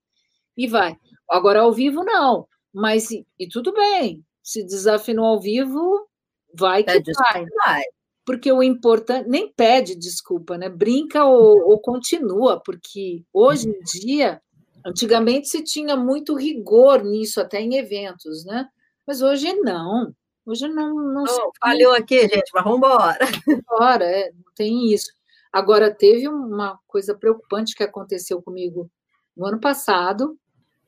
[0.57, 0.97] e vai.
[1.29, 2.47] Agora, ao vivo, não.
[2.72, 6.07] Mas, e, e tudo bem, se desafinou ao vivo,
[6.55, 7.45] vai que é, vai.
[7.64, 7.83] vai
[8.27, 10.68] porque o importante nem pede desculpa, né?
[10.68, 14.43] Brinca ou, ou, continua, porque hoje em dia,
[14.85, 18.68] antigamente se tinha muito rigor nisso, até em eventos, né?
[19.07, 20.12] Mas hoje não.
[20.45, 20.95] Hoje não.
[20.97, 23.18] não oh, falhou aqui, gente, mas vamos embora.
[23.49, 25.12] Embora, é, não tem isso.
[25.53, 28.91] Agora, teve uma coisa preocupante que aconteceu comigo
[29.37, 30.37] no ano passado,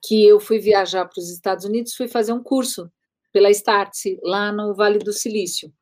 [0.03, 2.91] que eu fui viajar para os Estados Unidos, fui fazer um curso
[3.33, 5.73] pela Startse, lá no Vale do Silício.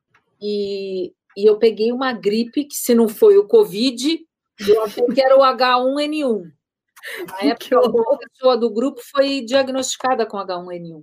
[0.41, 4.27] E e eu peguei uma gripe, que se não foi o Covid,
[4.67, 6.51] eu achei que era o H1N1.
[7.29, 11.03] Na época, a pessoa do grupo foi diagnosticada com H1N1.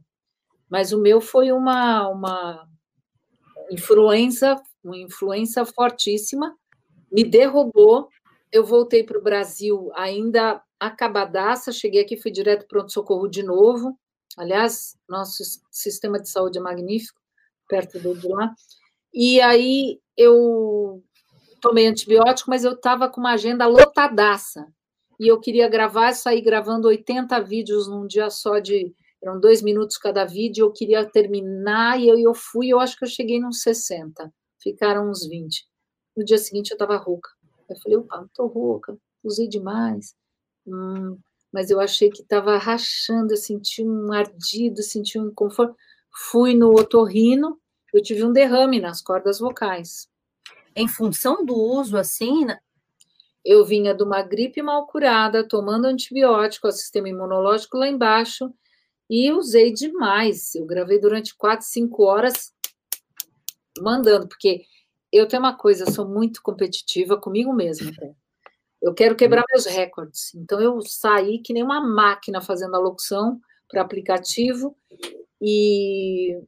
[0.69, 2.67] Mas o meu foi uma, uma
[3.69, 6.57] influenza, uma influenza fortíssima,
[7.11, 8.09] me derrubou.
[8.51, 13.97] Eu voltei para o Brasil ainda acabadaça, cheguei aqui, fui direto pronto-socorro de novo.
[14.36, 17.21] Aliás, nosso sistema de saúde é magnífico,
[17.67, 18.53] perto de lá.
[19.14, 21.03] E aí eu
[21.61, 24.68] tomei antibiótico, mas eu estava com uma agenda lotadaça.
[25.20, 28.93] E eu queria gravar, sair gravando 80 vídeos num dia só de.
[29.24, 33.05] Eram dois minutos cada vídeo, eu queria terminar, e eu, eu fui, eu acho que
[33.05, 34.30] eu cheguei nos 60.
[34.61, 35.66] Ficaram uns 20.
[36.18, 37.30] No dia seguinte eu estava rouca.
[37.70, 40.14] Eu falei, opa, estou rouca, usei demais.
[40.68, 41.18] Hum,
[41.53, 45.76] mas eu achei que estava rachando, eu senti um ardido, senti um inconforto.
[46.30, 47.57] Fui no otorrino,
[47.93, 50.09] eu tive um derrame nas cordas vocais.
[50.75, 52.59] Em função do uso assim, né?
[53.45, 58.53] eu vinha de uma gripe mal curada, tomando antibiótico, o sistema imunológico lá embaixo,
[59.09, 60.55] e usei demais.
[60.55, 62.53] Eu gravei durante quatro, cinco horas
[63.79, 64.63] mandando, porque
[65.11, 67.91] eu tenho uma coisa, sou muito competitiva comigo mesma.
[68.81, 70.33] Eu quero quebrar meus recordes.
[70.35, 73.39] Então eu saí que nem uma máquina fazendo a locução
[73.69, 74.75] para aplicativo
[75.41, 76.39] e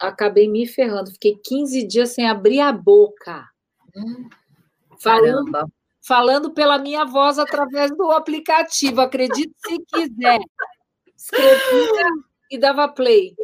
[0.00, 1.10] acabei me ferrando.
[1.12, 3.48] Fiquei 15 dias sem abrir a boca.
[4.98, 5.72] falando,
[6.02, 9.00] falando pela minha voz através do aplicativo.
[9.00, 10.40] Acredite se quiser.
[11.16, 12.06] Escrevia
[12.50, 13.34] e dava play.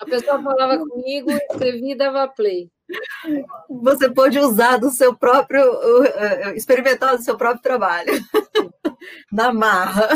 [0.00, 2.70] A pessoa falava comigo, escrevia e dava play.
[3.68, 5.64] Você pode usar do seu próprio,
[6.54, 8.12] experimentar do seu próprio trabalho.
[9.32, 10.08] Na marra.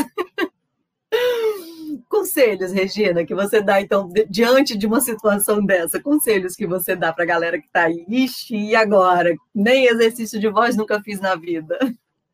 [2.11, 7.13] Conselhos, Regina, que você dá, então, diante de uma situação dessa, conselhos que você dá
[7.13, 8.05] para a galera que está aí.
[8.09, 9.33] Ixi, e agora?
[9.55, 11.79] Nem exercício de voz nunca fiz na vida.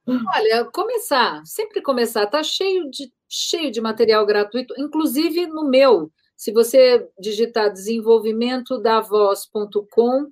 [0.08, 6.10] Olha, começar, sempre começar, tá cheio de, cheio de material gratuito, inclusive no meu.
[6.34, 10.30] Se você digitar desenvolvimento da voz.com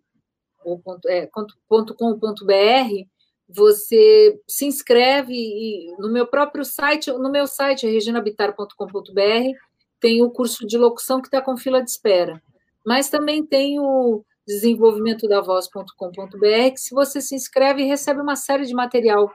[0.64, 3.06] ou é, .com.br,
[3.48, 9.58] você se inscreve e, no meu próprio site, no meu site, reginabitar.com.br,
[10.00, 12.42] tem o curso de locução que está com fila de espera.
[12.84, 18.66] Mas também tem o desenvolvimento da voz.com.br, que se você se inscreve, recebe uma série
[18.66, 19.30] de material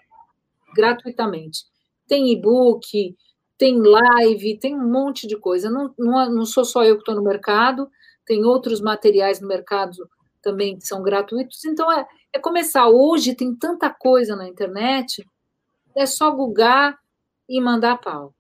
[0.76, 1.64] gratuitamente.
[2.08, 3.16] Tem e-book,
[3.58, 5.70] tem live, tem um monte de coisa.
[5.70, 7.90] Não, não, não sou só eu que estou no mercado,
[8.26, 10.10] tem outros materiais no mercado
[10.42, 11.66] também que são gratuitos.
[11.66, 12.88] Então, é, é começar.
[12.88, 15.26] Hoje tem tanta coisa na internet,
[15.96, 16.98] é só googar
[17.48, 18.34] e mandar pau.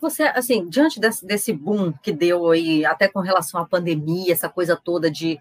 [0.00, 4.48] Você, assim, diante desse, desse boom que deu aí, até com relação à pandemia, essa
[4.48, 5.40] coisa toda de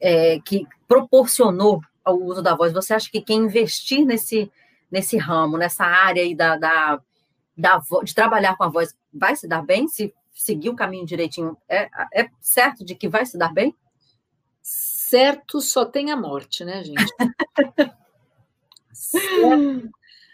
[0.00, 4.50] é, que proporcionou o uso da voz, você acha que quem investir nesse,
[4.90, 7.00] nesse ramo, nessa área aí da, da,
[7.56, 9.88] da, de trabalhar com a voz, vai se dar bem?
[9.88, 13.74] Se seguir o caminho direitinho, é, é certo de que vai se dar bem?
[15.08, 17.12] Certo só tem a morte, né, gente?
[18.92, 19.90] certo,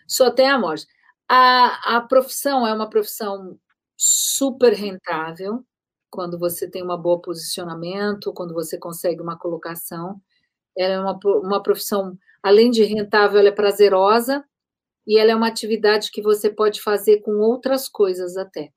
[0.07, 0.87] só tem a morte.
[1.29, 3.59] A, a profissão é uma profissão
[3.97, 5.65] super rentável
[6.11, 10.21] quando você tem um bom posicionamento, quando você consegue uma colocação.
[10.77, 14.45] Ela é uma, uma profissão, além de rentável, ela é prazerosa
[15.07, 18.73] e ela é uma atividade que você pode fazer com outras coisas até.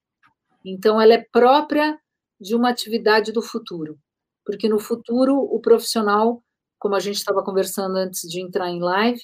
[0.63, 1.99] Então, ela é própria
[2.39, 3.99] de uma atividade do futuro
[4.47, 6.41] porque no futuro o profissional,
[6.79, 9.19] como a gente estava conversando antes de entrar em live,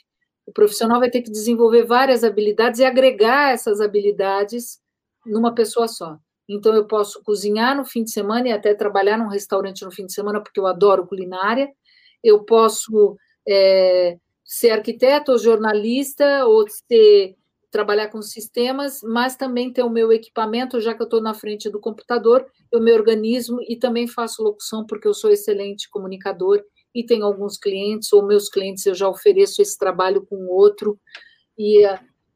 [0.45, 4.81] o profissional vai ter que desenvolver várias habilidades e agregar essas habilidades
[5.25, 6.17] numa pessoa só.
[6.49, 10.05] Então, eu posso cozinhar no fim de semana e até trabalhar num restaurante no fim
[10.05, 11.71] de semana, porque eu adoro culinária.
[12.21, 13.17] Eu posso
[13.47, 17.37] é, ser arquiteto ou jornalista ou ser
[17.73, 21.71] trabalhar com sistemas, mas também ter o meu equipamento, já que eu estou na frente
[21.71, 26.63] do computador, eu me organizo e também faço locução, porque eu sou excelente comunicador
[26.93, 30.99] e tenho alguns clientes, ou meus clientes eu já ofereço esse trabalho com outro,
[31.57, 31.81] e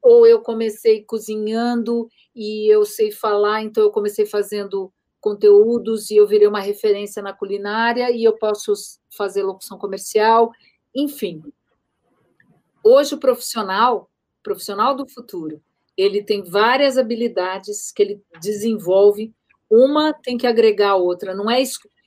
[0.02, 6.28] ou eu comecei cozinhando e eu sei falar, então eu comecei fazendo conteúdos e eu
[6.28, 8.74] virei uma referência na culinária e eu posso
[9.16, 10.52] fazer locução comercial,
[10.96, 11.44] enfim.
[12.84, 14.10] Hoje o profissional
[14.48, 15.62] profissional do futuro,
[15.98, 19.34] ele tem várias habilidades que ele desenvolve,
[19.70, 21.62] uma tem que agregar a outra, não é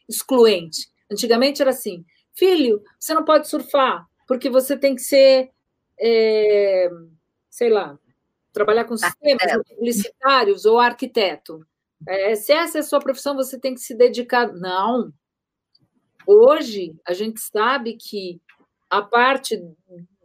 [0.08, 0.88] excluente.
[1.12, 2.02] Antigamente era assim,
[2.34, 5.50] filho, você não pode surfar, porque você tem que ser,
[6.00, 6.88] é,
[7.50, 7.98] sei lá,
[8.54, 11.60] trabalhar com sistemas publicitários ou arquiteto.
[12.08, 14.50] É, se essa é a sua profissão, você tem que se dedicar.
[14.50, 15.12] Não.
[16.26, 18.40] Hoje, a gente sabe que
[18.88, 19.62] a parte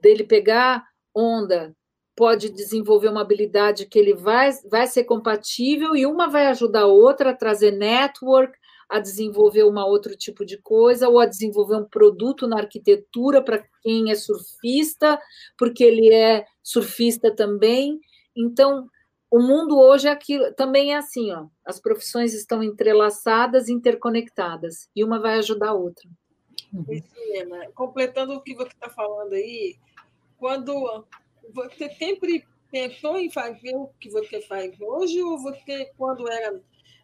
[0.02, 1.76] dele pegar onda
[2.16, 6.88] pode desenvolver uma habilidade que ele vai, vai ser compatível e uma vai ajudar a
[6.88, 8.58] outra a trazer network,
[8.88, 13.64] a desenvolver uma outro tipo de coisa, ou a desenvolver um produto na arquitetura para
[13.82, 15.20] quem é surfista,
[15.58, 18.00] porque ele é surfista também.
[18.36, 18.88] Então,
[19.30, 25.04] o mundo hoje é aquilo, também é assim, ó, as profissões estão entrelaçadas, interconectadas, e
[25.04, 26.08] uma vai ajudar a outra.
[27.74, 29.76] Completando o que você está falando aí,
[30.38, 31.04] quando
[31.54, 36.60] você sempre pensou em fazer o que você faz hoje ou você quando era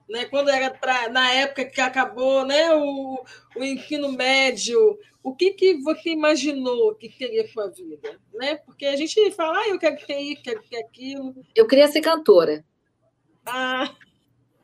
[0.09, 3.23] né, quando era pra, na época que acabou né, o,
[3.55, 8.19] o ensino médio, o que, que você imaginou que seria sua vida?
[8.33, 8.57] Né?
[8.57, 11.33] Porque a gente fala, ah, eu quero ter isso, quero ter aquilo.
[11.55, 12.65] Eu queria ser cantora.
[13.45, 13.89] Ah.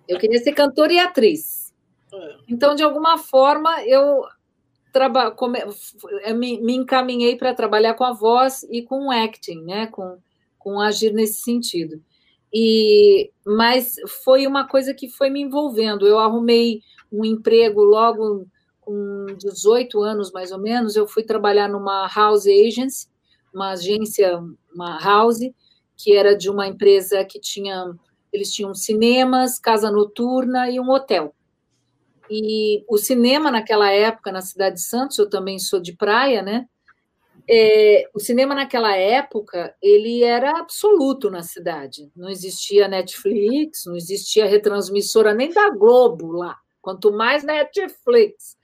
[0.07, 1.73] Eu queria ser cantora e atriz.
[2.13, 2.38] É.
[2.49, 4.25] Então, de alguma forma, eu
[4.92, 5.60] traba, come,
[6.36, 9.88] me, me encaminhei para trabalhar com a voz e com o acting, né?
[9.88, 10.18] Com,
[10.58, 12.02] com agir nesse sentido.
[12.54, 16.08] E, mas foi uma coisa que foi me envolvendo.
[16.08, 16.82] Eu arrumei
[17.12, 18.48] um emprego logo
[18.82, 20.96] com 18 anos, mais ou menos.
[20.96, 23.08] Eu fui trabalhar numa house agency,
[23.54, 24.42] uma agência,
[24.74, 25.40] uma house,
[25.96, 27.94] que era de uma empresa que tinha.
[28.32, 31.34] Eles tinham cinemas, casa noturna e um hotel.
[32.30, 36.67] E o cinema naquela época, na cidade de Santos, eu também sou de praia, né?
[37.49, 42.11] É, o cinema naquela época ele era absoluto na cidade.
[42.15, 48.57] Não existia Netflix, não existia retransmissora nem da Globo lá, quanto mais Netflix.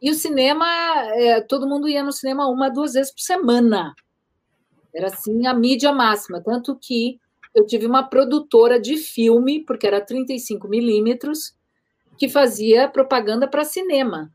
[0.00, 0.66] E o cinema,
[1.14, 3.94] é, todo mundo ia no cinema uma, duas vezes por semana.
[4.94, 6.42] Era assim a mídia máxima.
[6.42, 7.18] Tanto que
[7.54, 11.54] eu tive uma produtora de filme, porque era 35 milímetros,
[12.22, 14.32] que fazia propaganda para cinema.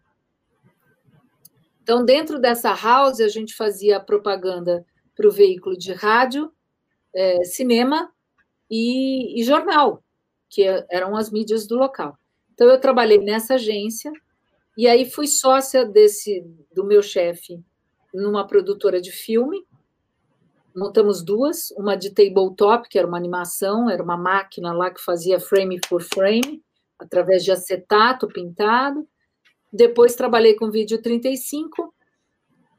[1.81, 4.85] Então, dentro dessa house, a gente fazia propaganda
[5.15, 6.51] para o veículo de rádio,
[7.15, 8.11] é, cinema
[8.69, 10.03] e, e jornal,
[10.49, 12.19] que eram as mídias do local.
[12.53, 14.11] Então, eu trabalhei nessa agência
[14.77, 17.63] e aí fui sócia desse do meu chefe
[18.13, 19.65] numa produtora de filme.
[20.75, 25.39] Montamos duas, uma de tabletop, que era uma animação, era uma máquina lá que fazia
[25.39, 26.61] frame por frame,
[26.97, 29.07] através de acetato pintado.
[29.71, 31.93] Depois trabalhei com vídeo 35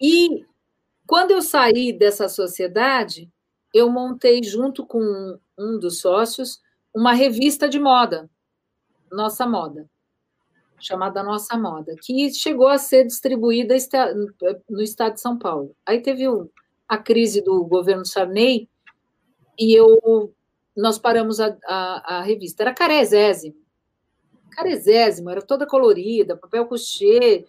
[0.01, 0.45] e
[1.07, 3.31] quando eu saí dessa sociedade,
[3.73, 6.61] eu montei junto com um dos sócios
[6.95, 8.29] uma revista de moda,
[9.11, 9.89] Nossa Moda,
[10.79, 13.75] chamada Nossa Moda, que chegou a ser distribuída
[14.69, 15.75] no estado de São Paulo.
[15.85, 16.25] Aí teve
[16.87, 18.69] a crise do governo Sarney
[19.59, 20.33] e eu
[20.77, 22.63] nós paramos a, a, a revista.
[22.63, 23.57] Era carezésimo,
[24.51, 27.45] caresésimo, era toda colorida, papel couché.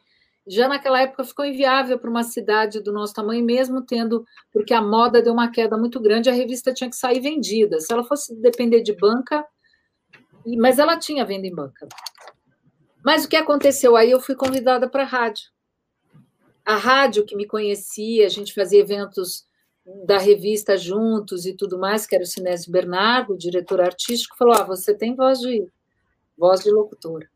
[0.48, 4.82] Já naquela época ficou inviável para uma cidade do nosso tamanho, mesmo tendo, porque a
[4.82, 7.80] moda deu uma queda muito grande, a revista tinha que sair vendida.
[7.80, 9.46] Se ela fosse depender de banca,
[10.58, 11.88] mas ela tinha venda em banca.
[13.04, 14.12] Mas o que aconteceu aí?
[14.12, 15.46] Eu fui convidada para a rádio.
[16.66, 19.48] A rádio que me conhecia, a gente fazia eventos
[20.06, 24.54] da revista juntos e tudo mais, que era o Sinésio Bernardo, o diretor artístico, falou:
[24.54, 25.68] ah, você tem voz de
[26.40, 27.30] voz de locutora.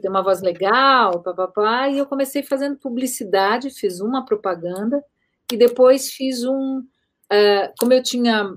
[0.00, 5.02] Tem uma voz legal, papapá, e eu comecei fazendo publicidade, fiz uma propaganda,
[5.50, 6.80] e depois fiz um.
[6.80, 8.54] Uh, como eu tinha.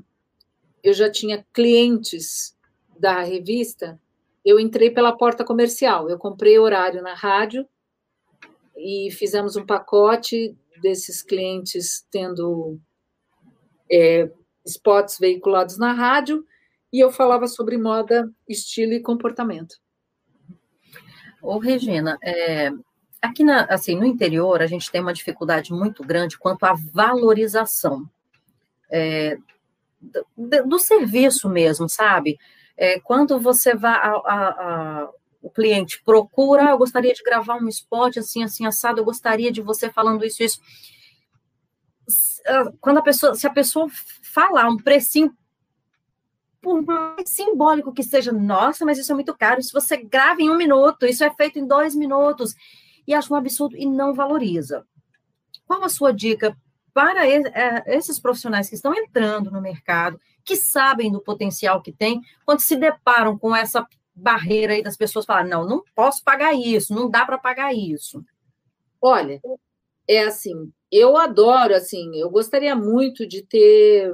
[0.84, 2.56] Eu já tinha clientes
[3.00, 4.00] da revista,
[4.44, 6.10] eu entrei pela porta comercial.
[6.10, 7.68] Eu comprei horário na rádio
[8.76, 12.80] e fizemos um pacote desses clientes tendo
[13.92, 14.30] é,
[14.66, 16.46] spots veiculados na rádio
[16.92, 19.76] e eu falava sobre moda, estilo e comportamento.
[21.42, 22.72] Ô, Regina, é,
[23.22, 28.10] aqui na, assim, no interior, a gente tem uma dificuldade muito grande quanto à valorização
[28.90, 29.38] é,
[30.36, 32.38] do, do, serviço mesmo, sabe?
[32.76, 35.10] É, quando você vai, a, a, a,
[35.42, 39.52] o cliente procura, ah, eu gostaria de gravar um spot assim, assim, assado, eu gostaria
[39.52, 40.60] de você falando isso, isso.
[42.46, 43.88] Ah, quando a pessoa, se a pessoa
[44.22, 45.36] falar um precinho
[46.62, 49.62] por mais simbólico que seja, nossa, mas isso é muito caro.
[49.62, 52.56] Se você grava em um minuto, isso é feito em dois minutos,
[53.08, 54.86] e acha um absurdo e não valoriza.
[55.66, 56.56] Qual a sua dica
[56.94, 62.22] para é, esses profissionais que estão entrando no mercado, que sabem do potencial que tem,
[62.46, 63.86] quando se deparam com essa
[64.16, 68.26] barreira aí das pessoas falarem, não, não posso pagar isso, não dá para pagar isso?
[69.00, 69.40] Olha,
[70.08, 74.12] é assim, eu adoro, assim, eu gostaria muito de ter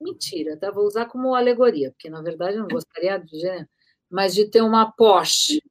[0.00, 0.70] Mentira, tá?
[0.70, 3.68] Vou usar como alegoria, porque na verdade eu não gostaria de gênero,
[4.08, 5.62] mas de ter uma Porsche.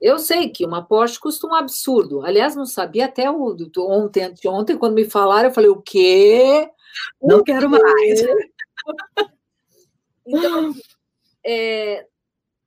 [0.00, 2.22] Eu sei que uma Porsche custa um absurdo.
[2.22, 6.68] Aliás, não sabia até o, ontem, anteontem, quando me falaram, eu falei, o quê?
[7.20, 7.78] Não o quero quê?
[7.78, 8.22] mais.
[10.24, 10.72] Então,
[11.44, 12.06] é,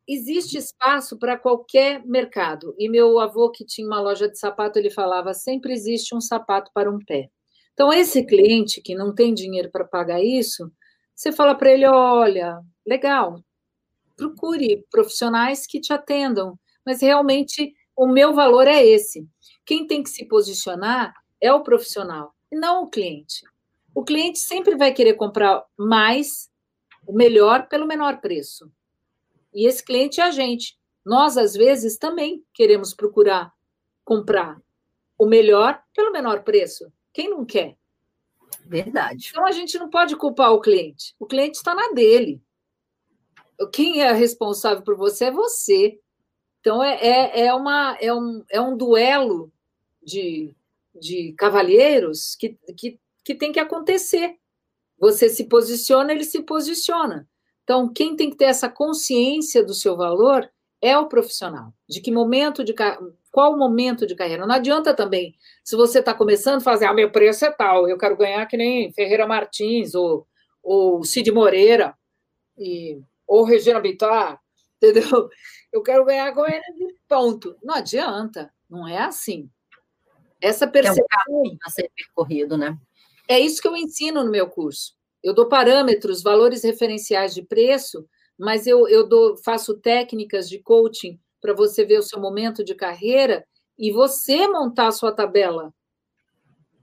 [0.07, 2.75] existe espaço para qualquer mercado.
[2.77, 6.71] E meu avô, que tinha uma loja de sapato, ele falava: sempre existe um sapato
[6.73, 7.29] para um pé.
[7.75, 10.71] Então, esse cliente que não tem dinheiro para pagar isso,
[11.13, 12.57] você fala para ele: olha,
[12.87, 13.43] legal,
[14.15, 19.27] procure profissionais que te atendam, mas realmente o meu valor é esse.
[19.65, 23.43] Quem tem que se posicionar é o profissional, e não o cliente.
[23.93, 26.49] O cliente sempre vai querer comprar mais,
[27.05, 28.71] o melhor, pelo menor preço.
[29.53, 30.77] E esse cliente é a gente.
[31.05, 33.51] Nós, às vezes, também queremos procurar
[34.03, 34.57] comprar
[35.17, 36.91] o melhor pelo menor preço.
[37.15, 37.77] Quem não quer?
[38.65, 39.29] Verdade.
[39.29, 41.15] Então a gente não pode culpar o cliente.
[41.17, 42.43] O cliente está na dele.
[43.71, 45.97] Quem é responsável por você é você.
[46.59, 49.49] Então é, é, é, uma, é, um, é um duelo
[50.03, 50.53] de,
[50.93, 54.35] de cavalheiros que, que, que tem que acontecer.
[54.99, 57.29] Você se posiciona, ele se posiciona.
[57.63, 60.51] Então, quem tem que ter essa consciência do seu valor
[60.81, 61.73] é o profissional.
[61.87, 62.73] De que momento de
[63.35, 64.47] qual o momento de carreira?
[64.47, 68.15] Não adianta também, se você está começando, fazer, ah, meu preço é tal, eu quero
[68.15, 70.25] ganhar que nem Ferreira Martins, ou,
[70.63, 71.93] ou Cid Moreira,
[72.57, 74.39] e, ou Regina Bittar,
[74.81, 75.29] entendeu?
[75.69, 77.57] Eu quero ganhar com ele de ponto.
[77.61, 79.49] Não adianta, não é assim.
[80.39, 81.05] Essa percepção...
[81.27, 82.77] É um a ser percorrido, né?
[83.27, 84.93] É isso que eu ensino no meu curso.
[85.21, 88.07] Eu dou parâmetros, valores referenciais de preço,
[88.39, 92.73] mas eu, eu dou, faço técnicas de coaching para você ver o seu momento de
[92.73, 93.45] carreira
[93.77, 95.71] e você montar a sua tabela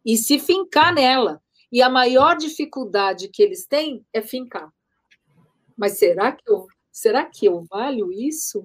[0.06, 1.42] e se fincar nela.
[1.72, 4.72] E a maior dificuldade que eles têm é fincar.
[5.76, 8.64] Mas será que eu, será que eu valho isso?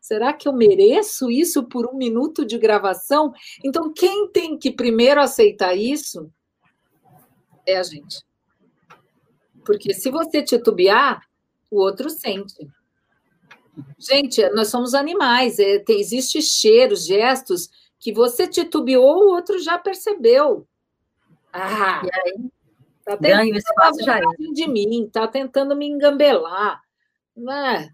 [0.00, 3.32] Será que eu mereço isso por um minuto de gravação?
[3.64, 6.30] Então, quem tem que primeiro aceitar isso
[7.66, 8.24] é a gente.
[9.64, 11.20] Porque se você titubear,
[11.68, 12.70] o outro sente.
[13.98, 19.78] Gente, nós somos animais, é, tem, existe cheiros, gestos que você titubeou, o outro já
[19.78, 20.66] percebeu.
[21.52, 22.50] Ah, e aí?
[23.04, 24.22] Tá Ganho espaço já é.
[24.52, 26.80] de mim, tá tentando me engambelar.
[27.36, 27.90] Né?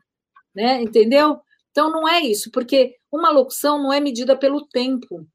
[0.55, 0.83] né?
[0.83, 1.41] Entendeu?
[1.70, 5.26] Então não é isso, porque uma locução não é medida pelo tempo,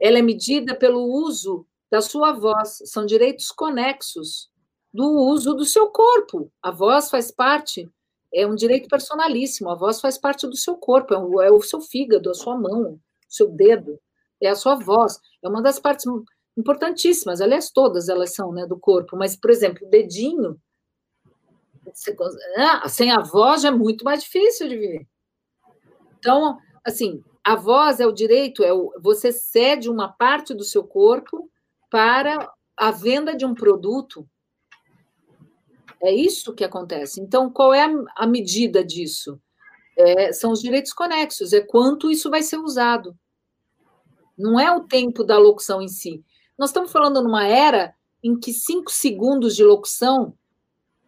[0.00, 4.50] ela é medida pelo uso da sua voz, são direitos conexos
[4.92, 6.50] do uso do seu corpo.
[6.62, 7.88] A voz faz parte
[8.34, 9.70] é um direito personalíssimo.
[9.70, 12.58] A voz faz parte do seu corpo, é o, é o seu fígado, a sua
[12.58, 13.98] mão, o seu dedo,
[14.42, 15.20] é a sua voz.
[15.42, 16.04] É uma das partes
[16.56, 17.40] importantíssimas.
[17.40, 19.16] Aliás, todas elas são né, do corpo.
[19.16, 20.60] Mas, por exemplo, o dedinho,
[21.84, 22.16] você,
[22.56, 25.06] ah, sem a voz já é muito mais difícil de viver.
[26.18, 30.82] Então, assim, a voz é o direito, é o, você cede uma parte do seu
[30.82, 31.50] corpo
[31.90, 34.26] para a venda de um produto
[36.04, 37.20] é isso que acontece.
[37.20, 37.82] Então, qual é
[38.14, 39.40] a, medida disso?
[39.96, 43.16] É, são os direitos conexos, é quanto isso vai ser usado.
[44.36, 46.22] Não é o tempo da locução em si.
[46.58, 50.34] Nós estamos falando numa era em que cinco segundos de locução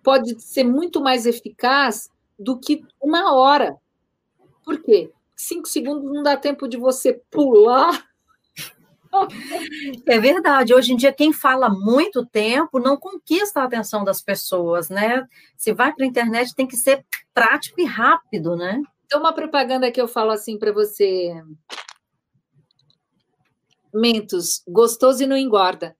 [0.02, 2.08] pode ser muito mais eficaz
[2.38, 3.76] do que uma hora.
[4.64, 5.12] Por quê?
[5.34, 8.05] Cinco segundos não dá tempo de você pular
[10.06, 10.74] é verdade.
[10.74, 15.26] Hoje em dia, quem fala muito tempo não conquista a atenção das pessoas, né?
[15.56, 18.82] Se vai para a internet, tem que ser prático e rápido, né?
[19.04, 21.32] Então, uma propaganda que eu falo assim para você.
[23.94, 25.96] Mentos, gostoso e não engorda.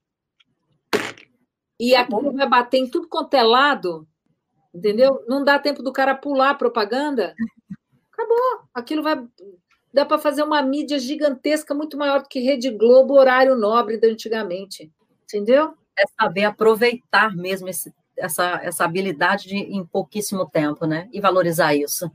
[1.78, 4.08] E aquilo vai bater em tudo quanto é lado,
[4.74, 5.22] entendeu?
[5.28, 7.34] Não dá tempo do cara pular a propaganda.
[8.10, 8.68] Acabou.
[8.74, 9.22] Aquilo vai
[9.96, 14.06] dá para fazer uma mídia gigantesca, muito maior do que Rede Globo, horário nobre da
[14.06, 14.92] antigamente.
[15.24, 15.72] Entendeu?
[15.98, 21.08] É saber aproveitar mesmo esse, essa, essa habilidade de, em pouquíssimo tempo, né?
[21.14, 22.10] E valorizar isso.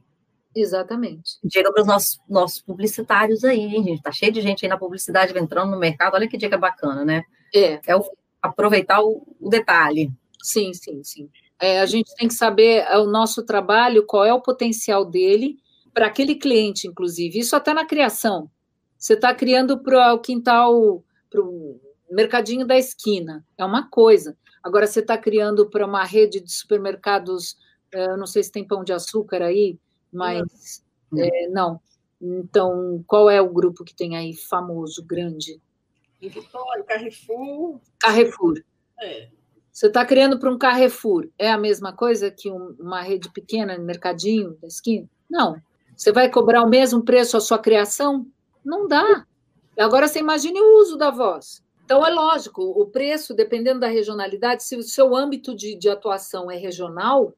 [0.56, 1.40] Exatamente.
[1.44, 4.04] Diga para os nossos, nossos publicitários aí, hein, gente?
[4.04, 6.14] Tá cheio de gente aí na publicidade entrando no mercado.
[6.14, 7.24] Olha que dica bacana, né?
[7.52, 7.80] É.
[7.88, 8.04] É o,
[8.40, 10.12] aproveitar o, o detalhe.
[10.40, 11.28] Sim, sim, sim.
[11.60, 15.58] É, a gente tem que saber é, o nosso trabalho, qual é o potencial dele
[15.94, 17.40] para aquele cliente, inclusive.
[17.40, 18.50] Isso até na criação.
[18.98, 23.46] Você está criando para o quintal, para o mercadinho da esquina.
[23.58, 24.38] É uma coisa.
[24.64, 27.58] Agora, você está criando para uma rede de supermercados,
[27.92, 29.80] é, não sei se tem pão de açúcar aí,
[30.12, 31.24] mas não.
[31.24, 31.82] É, não.
[32.22, 35.60] Então, qual é o grupo que tem aí famoso, grande?
[36.22, 37.80] Vitória, Carrefour.
[38.00, 38.64] Carrefour.
[39.00, 39.30] É.
[39.72, 41.28] Você está criando para um Carrefour.
[41.40, 45.10] É a mesma coisa que um, uma rede pequena, mercadinho da esquina?
[45.30, 45.60] Não.
[46.02, 48.26] Você vai cobrar o mesmo preço a sua criação?
[48.66, 49.24] Não dá.
[49.78, 51.64] Agora você imagine o uso da voz.
[51.86, 56.50] Então, é lógico, o preço, dependendo da regionalidade, se o seu âmbito de, de atuação
[56.50, 57.36] é regional,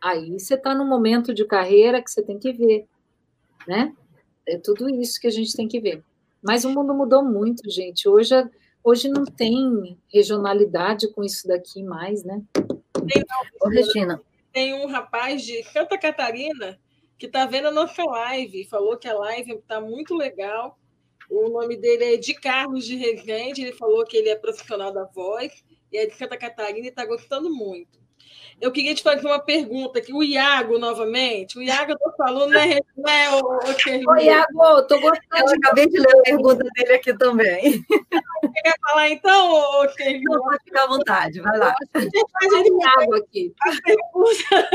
[0.00, 2.88] aí você está num momento de carreira que você tem que ver,
[3.68, 3.94] né?
[4.44, 6.02] É tudo isso que a gente tem que ver.
[6.42, 8.08] Mas o mundo mudou muito, gente.
[8.08, 8.34] Hoje,
[8.82, 12.42] hoje não tem regionalidade com isso daqui mais, né?
[12.52, 14.20] Tem, não, Ô, Regina.
[14.52, 16.76] Tem um rapaz de Santa Catarina
[17.20, 20.78] que está vendo a nossa live, falou que a live está muito legal.
[21.28, 25.04] O nome dele é de Carlos de Resende, ele falou que ele é profissional da
[25.04, 28.00] voz e é de Santa Catarina e está gostando muito.
[28.58, 30.12] Eu queria te fazer uma pergunta aqui.
[30.12, 31.58] O Iago, novamente.
[31.58, 35.50] O Iago, eu estou falando, né, né o, o, o Iago, estou gostando.
[35.50, 37.84] Eu acabei de ler a pergunta dele aqui também.
[38.42, 41.74] Você quer falar então, ô, Não, pode ficar à vontade, vai lá.
[41.94, 43.54] Iago aqui.
[43.60, 44.70] A pergunta,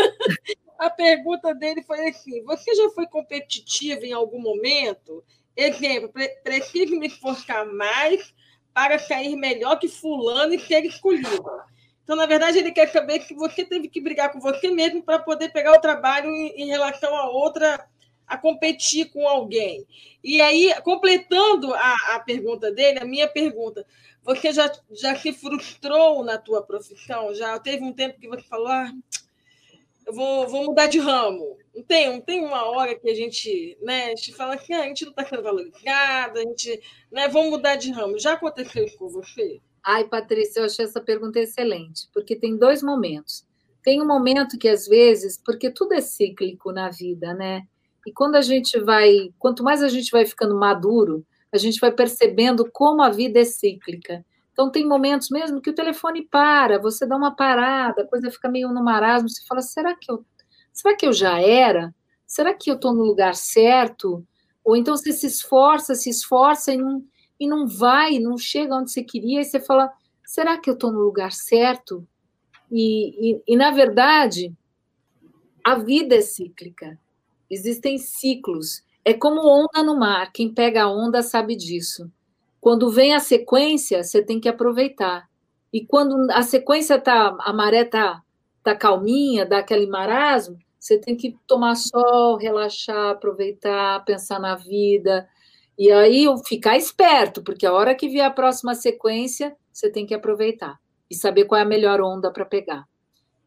[0.77, 5.23] a pergunta dele foi assim: você já foi competitiva em algum momento?
[5.56, 6.11] Exemplo,
[6.43, 8.34] preciso me esforçar mais
[8.73, 11.45] para sair melhor que fulano e ser escolhido.
[12.03, 15.18] Então, na verdade, ele quer saber que você teve que brigar com você mesmo para
[15.18, 17.88] poder pegar o trabalho em, em, relação a outra,
[18.27, 19.88] a competir com alguém.
[20.23, 23.85] E aí, completando a, a pergunta dele, a minha pergunta,
[24.22, 27.34] você já, já se frustrou na tua profissão?
[27.34, 28.91] Já teve um tempo que você falou, ah,
[30.06, 31.57] eu vou, vou mudar de ramo.
[31.76, 34.84] Não tem, não tem uma hora que a gente, né, a gente fala que ah,
[34.84, 36.80] a gente não está sendo valorizado, a gente,
[37.11, 38.18] né, vamos mudar de ramo.
[38.18, 39.60] Já aconteceu com você?
[39.84, 43.45] Ai, Patrícia, eu achei essa pergunta excelente, porque tem dois momentos.
[43.84, 47.61] Tem um momento que, às vezes, porque tudo é cíclico na vida, né?
[48.06, 51.91] E quando a gente vai, quanto mais a gente vai ficando maduro, a gente vai
[51.91, 54.26] percebendo como a vida é cíclica.
[54.56, 58.48] Então, tem momentos mesmo que o telefone para, você dá uma parada, a coisa fica
[58.48, 60.26] meio no marasmo, você fala: será que eu,
[60.72, 61.94] será que eu já era?
[62.26, 64.26] Será que eu estou no lugar certo?
[64.64, 67.03] Ou então você se esforça, se esforça e não
[67.38, 69.91] e não vai, não chega onde você queria, e você fala:
[70.26, 72.07] será que eu estou no lugar certo?
[72.72, 74.56] E, e, e, na verdade,
[75.61, 76.98] a vida é cíclica,
[77.49, 78.86] existem ciclos.
[79.03, 82.10] É como onda no mar, quem pega a onda sabe disso.
[82.65, 85.29] Quando vem a sequência, você tem que aproveitar.
[85.71, 88.23] E quando a sequência tá, a maré tá,
[88.63, 95.29] tá calminha, dá aquele marasmo, você tem que tomar sol, relaxar, aproveitar, pensar na vida,
[95.77, 100.15] e aí ficar esperto, porque a hora que vier a próxima sequência, você tem que
[100.15, 102.87] aproveitar e saber qual é a melhor onda para pegar.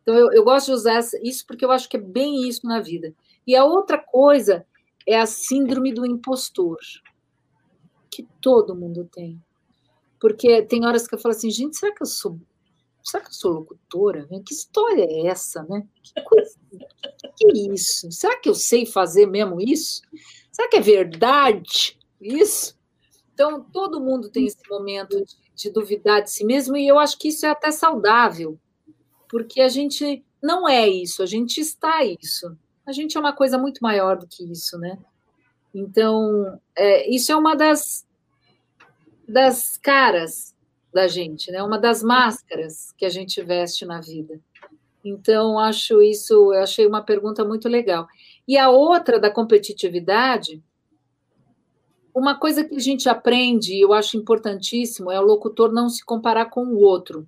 [0.03, 2.79] Então, eu, eu gosto de usar isso porque eu acho que é bem isso na
[2.79, 3.13] vida.
[3.45, 4.65] E a outra coisa
[5.05, 6.79] é a síndrome do impostor,
[8.11, 9.43] que todo mundo tem.
[10.21, 12.39] Porque tem horas que eu falo assim, gente, será que eu sou
[13.03, 14.29] será que eu sou locutora?
[14.45, 15.87] Que história é essa, né?
[16.03, 16.55] Que, coisa,
[17.37, 18.11] que, é isso?
[18.13, 20.03] Será que eu sei fazer mesmo isso?
[20.53, 21.99] Será que é verdade?
[22.21, 22.77] Isso.
[23.33, 27.19] Então, todo mundo tem esse momento de, de duvidar de si mesmo, e eu acho
[27.19, 28.59] que isso é até saudável,
[29.29, 32.57] porque a gente não é isso, a gente está isso.
[32.85, 34.99] A gente é uma coisa muito maior do que isso, né?
[35.79, 38.05] Então, é, isso é uma das,
[39.29, 40.53] das caras
[40.93, 41.63] da gente, né?
[41.63, 44.41] Uma das máscaras que a gente veste na vida.
[45.05, 48.09] Então, acho isso, eu achei uma pergunta muito legal.
[48.47, 50.61] E a outra da competitividade,
[52.13, 56.05] uma coisa que a gente aprende, e eu acho importantíssimo, é o locutor não se
[56.05, 57.25] comparar com o outro.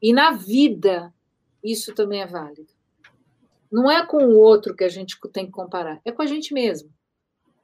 [0.00, 1.12] E na vida,
[1.64, 2.72] isso também é válido.
[3.72, 6.54] Não é com o outro que a gente tem que comparar, é com a gente
[6.54, 6.88] mesmo.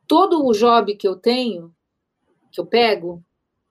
[0.09, 1.72] Todo o job que eu tenho,
[2.51, 3.22] que eu pego,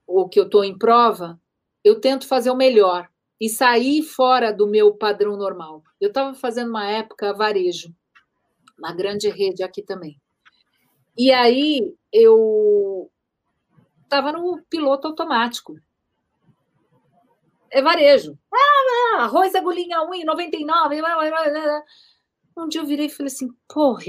[0.06, 1.38] ou que eu estou em prova,
[1.84, 3.10] eu tento fazer o melhor
[3.40, 5.82] e sair fora do meu padrão normal.
[6.00, 7.94] Eu estava fazendo uma época varejo,
[8.78, 10.20] uma grande rede aqui também.
[11.16, 13.10] E aí eu
[14.04, 15.76] estava no piloto automático.
[17.70, 18.38] É varejo.
[18.54, 21.82] Ah, arroz agulhinha 1,99.
[22.56, 24.04] Um dia eu virei e falei assim, porra,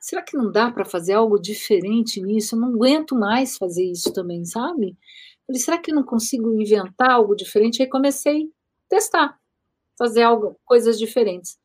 [0.00, 2.56] será que não dá para fazer algo diferente nisso?
[2.56, 4.96] Eu não aguento mais fazer isso também, sabe?
[5.46, 7.82] Falei, será que eu não consigo inventar algo diferente?
[7.82, 8.46] Aí comecei a
[8.88, 9.38] testar,
[9.98, 11.58] fazer algo, coisas diferentes.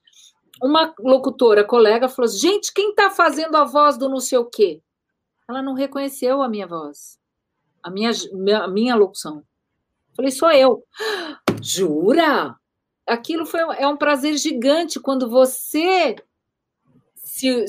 [0.61, 4.45] Uma locutora, colega, falou: assim, gente, quem está fazendo a voz do não sei o
[4.45, 4.81] quê?
[5.47, 7.19] Ela não reconheceu a minha voz,
[7.83, 8.11] a minha,
[8.63, 9.43] a minha locução.
[10.15, 10.83] Falei, sou eu.
[11.61, 12.55] Jura?
[13.05, 16.15] Aquilo foi, é um prazer gigante quando você
[17.15, 17.65] se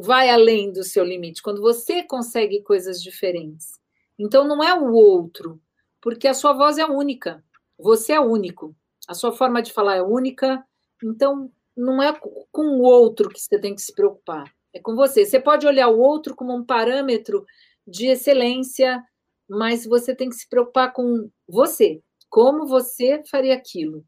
[0.00, 3.78] vai além do seu limite, quando você consegue coisas diferentes.
[4.18, 5.60] Então não é o outro,
[6.00, 7.44] porque a sua voz é única,
[7.78, 8.74] você é único,
[9.06, 10.64] a sua forma de falar é única,
[11.02, 12.12] então não é
[12.52, 15.24] com o outro que você tem que se preocupar, é com você.
[15.24, 17.44] Você pode olhar o outro como um parâmetro
[17.86, 19.02] de excelência,
[19.48, 24.04] mas você tem que se preocupar com você, como você faria aquilo,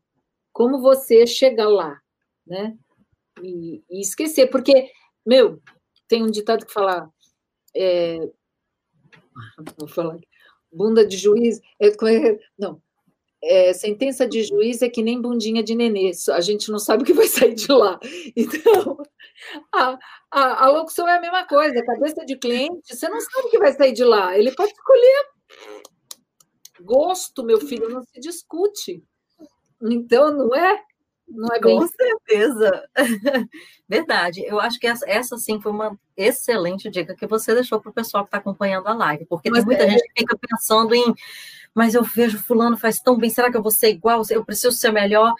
[0.52, 1.98] como você chega lá,
[2.46, 2.76] né?
[3.42, 4.90] E, e esquecer, porque,
[5.26, 5.60] meu,
[6.12, 7.10] tem um ditado que fala.
[7.74, 8.18] É,
[9.78, 10.18] vou falar.
[10.70, 11.58] Bunda de juiz.
[11.80, 11.88] É,
[12.58, 12.82] não.
[13.42, 16.12] É, sentença de juiz é que nem bundinha de nenê.
[16.30, 17.98] A gente não sabe o que vai sair de lá.
[18.36, 18.98] Então,
[19.74, 19.98] a,
[20.30, 21.84] a, a locução é a mesma coisa.
[21.84, 24.36] Cabeça de cliente, você não sabe o que vai sair de lá.
[24.38, 25.26] Ele pode escolher.
[26.82, 29.02] Gosto, meu filho, não se discute.
[29.82, 30.84] Então, não é?
[31.28, 31.78] Não é bem...
[31.78, 32.88] Com certeza.
[33.88, 34.44] Verdade.
[34.44, 37.94] Eu acho que essa, essa sim foi uma excelente dica que você deixou para o
[37.94, 39.90] pessoal que está acompanhando a live, porque mas tem muita é...
[39.90, 41.14] gente que fica pensando em,
[41.74, 44.22] mas eu vejo fulano faz tão bem, será que eu vou ser igual?
[44.30, 45.32] Eu preciso ser melhor?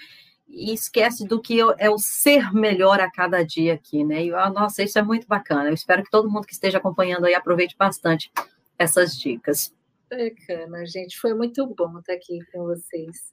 [0.48, 4.22] E esquece do que é o ser melhor a cada dia aqui, né?
[4.22, 5.70] E, nossa, isso é muito bacana.
[5.70, 8.30] Eu espero que todo mundo que esteja acompanhando aí aproveite bastante
[8.78, 9.74] essas dicas.
[10.10, 11.18] Bacana, gente.
[11.18, 13.32] Foi muito bom estar aqui com vocês.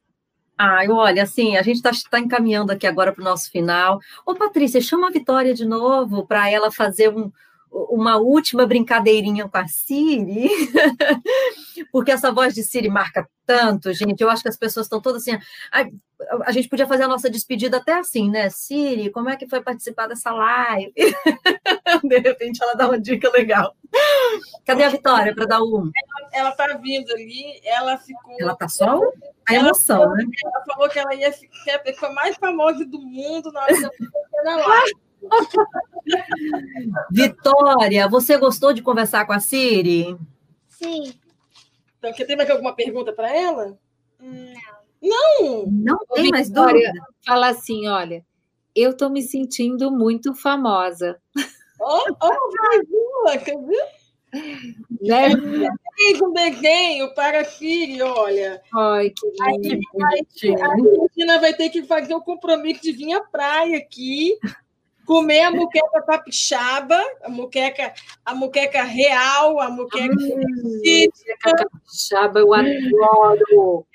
[0.61, 4.01] Ai, olha, assim, a gente está tá encaminhando aqui agora para o nosso final.
[4.25, 7.31] Ô, Patrícia, chama a Vitória de novo para ela fazer um,
[7.71, 10.49] uma última brincadeirinha com a Siri,
[11.91, 14.21] porque essa voz de Siri marca tanto, gente.
[14.21, 15.37] Eu acho que as pessoas estão todas assim.
[15.71, 15.85] A,
[16.45, 18.49] a, gente podia fazer a nossa despedida até assim, né?
[18.49, 20.93] Siri, como é que foi participar dessa live?
[22.03, 23.75] De repente ela dá uma dica legal.
[24.65, 25.89] Cadê a Vitória para dar um?
[26.31, 28.35] Ela está vindo ali, ela ficou.
[28.39, 28.99] Ela está só
[29.47, 30.25] a emoção, ela, né?
[30.45, 33.91] Ela falou que ela ia ficar a mais famosa do mundo na hora
[34.43, 34.93] da live.
[37.11, 40.17] Vitória, você gostou de conversar com a Siri?
[40.67, 41.13] Sim.
[41.97, 43.77] Então, você tem mais alguma pergunta para ela?
[44.19, 44.53] Não.
[45.01, 45.65] Não?
[45.67, 46.91] Não tem mais dúvida.
[47.25, 48.25] Fala assim, olha,
[48.75, 51.19] eu estou me sentindo muito famosa.
[51.81, 53.85] Oh, oh, quer ver?
[55.01, 55.29] Né?
[56.19, 58.61] Com desenho para filho, olha.
[58.73, 59.79] Ai, que lindo.
[60.61, 64.37] A Cristina vai ter que fazer o compromisso de vir à praia aqui
[65.09, 67.91] comer a muqueca capixaba, a muqueca,
[68.23, 71.07] a muqueca real, a muqueca hum,
[71.39, 73.87] capixaba, eu adoro.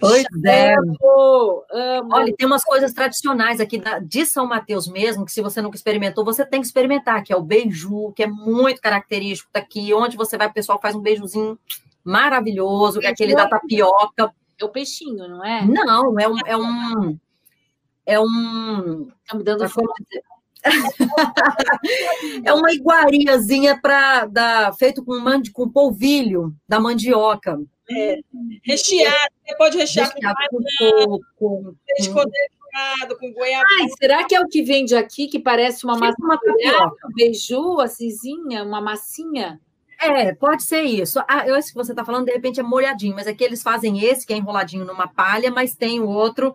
[0.00, 0.74] Pois é.
[0.74, 2.08] Amo, amo.
[2.14, 5.76] Olha, tem umas coisas tradicionais aqui da, de São Mateus mesmo, que se você nunca
[5.76, 10.16] experimentou, você tem que experimentar, que é o beiju, que é muito característico daqui, onde
[10.16, 11.58] você vai, o pessoal faz um beijuzinho
[12.02, 14.32] maravilhoso, que é aquele da tapioca.
[14.58, 15.62] É o peixinho, não é?
[15.66, 16.38] Não, é um.
[16.46, 17.18] É um,
[18.06, 19.88] é um tá me dando fome
[22.44, 27.58] é uma iguariazinha para dar feito com, mandi, com polvilho da mandioca.
[27.90, 28.18] É,
[28.62, 32.24] recheado, você pode rechear recheado com, com, com, com
[32.74, 33.68] condensado, com goiabada.
[33.80, 37.08] Ai, será que é o que vende aqui, que parece uma massa uma tapioca?
[37.14, 39.60] Beiju, assisinha, uma massinha?
[40.00, 41.20] É, pode ser isso.
[41.28, 44.04] Ah, eu acho que você está falando, de repente, é molhadinho, mas aqui eles fazem
[44.04, 46.54] esse, que é enroladinho numa palha, mas tem o outro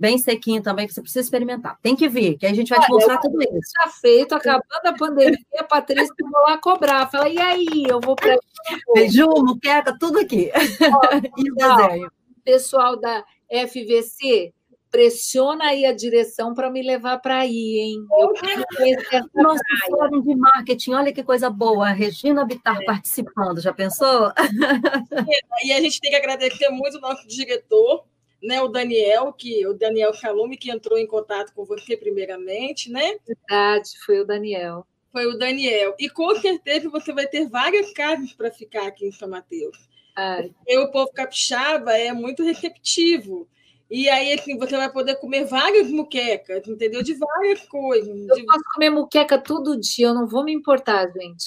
[0.00, 1.78] bem sequinho também, que você precisa experimentar.
[1.82, 3.58] Tem que vir, que a gente vai Olha, te mostrar tudo isso.
[3.58, 7.10] Está feito, acabando a pandemia, a Patrícia vai lá cobrar.
[7.10, 8.38] Fala, e aí, eu vou para.
[8.94, 10.50] Beijo, muqueca, tudo aqui.
[11.36, 12.10] e o desenho.
[12.42, 13.22] Pessoal da
[13.68, 14.54] FVC,
[14.90, 18.06] pressiona aí a direção para me levar para aí, hein?
[18.18, 21.88] Eu quero conhecer Nosso fórum de marketing, olha que coisa boa.
[21.88, 22.84] A Regina Bittar é.
[22.84, 24.32] participando, já pensou?
[25.62, 28.04] E a gente tem que agradecer muito o nosso diretor,
[28.42, 33.16] né, o Daniel, que o Daniel Calume, que entrou em contato com você primeiramente, né?
[33.26, 34.86] Verdade, foi o Daniel.
[35.12, 35.94] Foi o Daniel.
[35.98, 39.76] E com certeza você vai ter várias casas para ficar aqui em São Mateus.
[40.16, 40.50] Ai.
[40.56, 43.48] Porque o povo capixaba é muito receptivo.
[43.90, 47.02] E aí, assim, você vai poder comer várias muquecas, entendeu?
[47.02, 48.28] De várias coisas.
[48.28, 48.44] Eu de...
[48.44, 51.44] posso comer muqueca todo dia, eu não vou me importar, gente.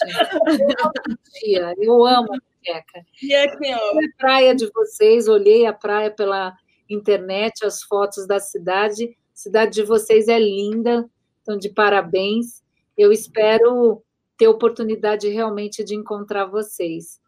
[0.70, 1.74] todo dia.
[1.78, 3.06] Eu amo muqueca.
[3.22, 3.98] E assim, ó.
[3.98, 6.54] A praia de vocês, olhei a praia pela
[6.90, 9.06] internet, as fotos da cidade.
[9.06, 11.10] A cidade de vocês é linda,
[11.42, 12.64] então, de parabéns.
[12.98, 14.04] Eu espero
[14.38, 17.22] ter oportunidade realmente de encontrar vocês.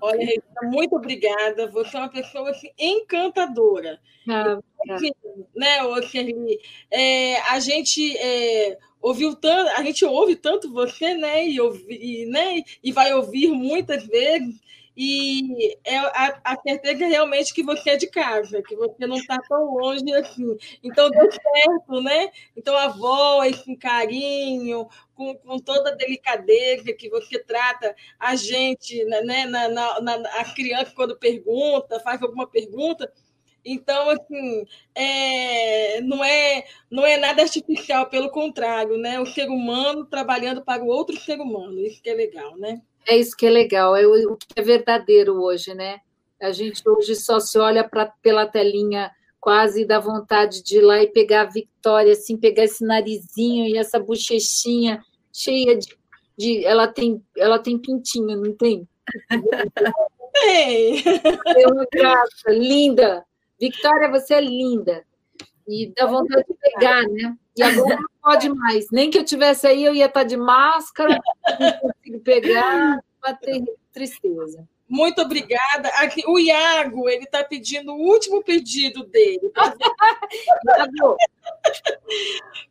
[0.00, 1.66] Olha, Regina, muito obrigada.
[1.68, 4.00] Você é uma pessoa assim, encantadora.
[4.28, 4.58] Ah,
[4.90, 5.12] assim,
[5.54, 6.58] né, Okerli?
[6.90, 11.46] É, a gente é, ouviu tanto, a gente ouve tanto você, né?
[11.46, 14.58] E, ouvi, né, e vai ouvir muitas vezes.
[15.02, 19.40] E é a, a certeza realmente que você é de casa, que você não está
[19.48, 20.58] tão longe assim.
[20.82, 22.30] Então, deu certo, né?
[22.54, 29.02] Então, a voz com carinho, com, com toda a delicadeza que você trata a gente,
[29.06, 29.22] né?
[29.22, 33.10] né na, na, na, a criança, quando pergunta, faz alguma pergunta.
[33.64, 39.18] Então, assim, é, não, é, não é nada artificial, pelo contrário, né?
[39.18, 42.82] O ser humano trabalhando para o outro ser humano, isso que é legal, né?
[43.10, 45.98] É isso que é legal, é o, que é verdadeiro hoje, né?
[46.40, 49.10] A gente hoje só se olha pra, pela telinha
[49.40, 53.76] quase dá vontade de ir lá e pegar a Vitória, assim, pegar esse narizinho e
[53.76, 55.88] essa bochechinha cheia de,
[56.38, 58.88] de ela tem ela tem pintinho, não tem?
[60.32, 61.02] Tem.
[61.04, 63.24] É uma graça, linda.
[63.60, 65.04] Victoria, você é linda.
[65.68, 67.36] E dá vontade de pegar, né?
[67.56, 68.86] E agora não pode mais.
[68.90, 71.20] Nem que eu tivesse aí, eu ia estar de máscara,
[71.58, 73.62] não consigo pegar, vai ter
[73.92, 74.66] tristeza.
[74.90, 75.88] Muito obrigada.
[76.00, 79.48] Aqui, o Iago, ele está pedindo o último pedido dele.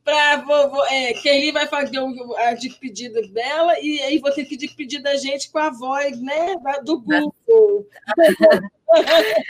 [0.04, 0.44] Para
[0.92, 1.98] é, que ele vai fazer
[2.38, 7.00] a despedida dela e aí você se despedir da gente com a voz né, do
[7.00, 7.88] Google.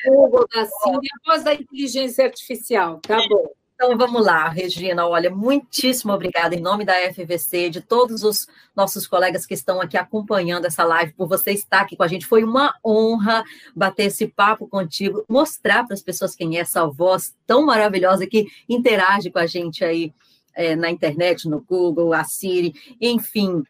[0.05, 2.99] Google da Cíndia, a voz da inteligência artificial.
[3.01, 3.59] Tá bom.
[3.81, 5.07] Então vamos lá, Regina.
[5.07, 8.45] Olha, muitíssimo obrigada em nome da FVC, de todos os
[8.76, 12.26] nossos colegas que estão aqui acompanhando essa live, por você estar aqui com a gente.
[12.26, 13.41] Foi uma honra
[13.73, 18.47] bater esse papo contigo, mostrar para as pessoas quem é essa voz tão maravilhosa que
[18.68, 20.14] interage com a gente aí
[20.53, 23.64] é, na internet, no Google, a Siri, enfim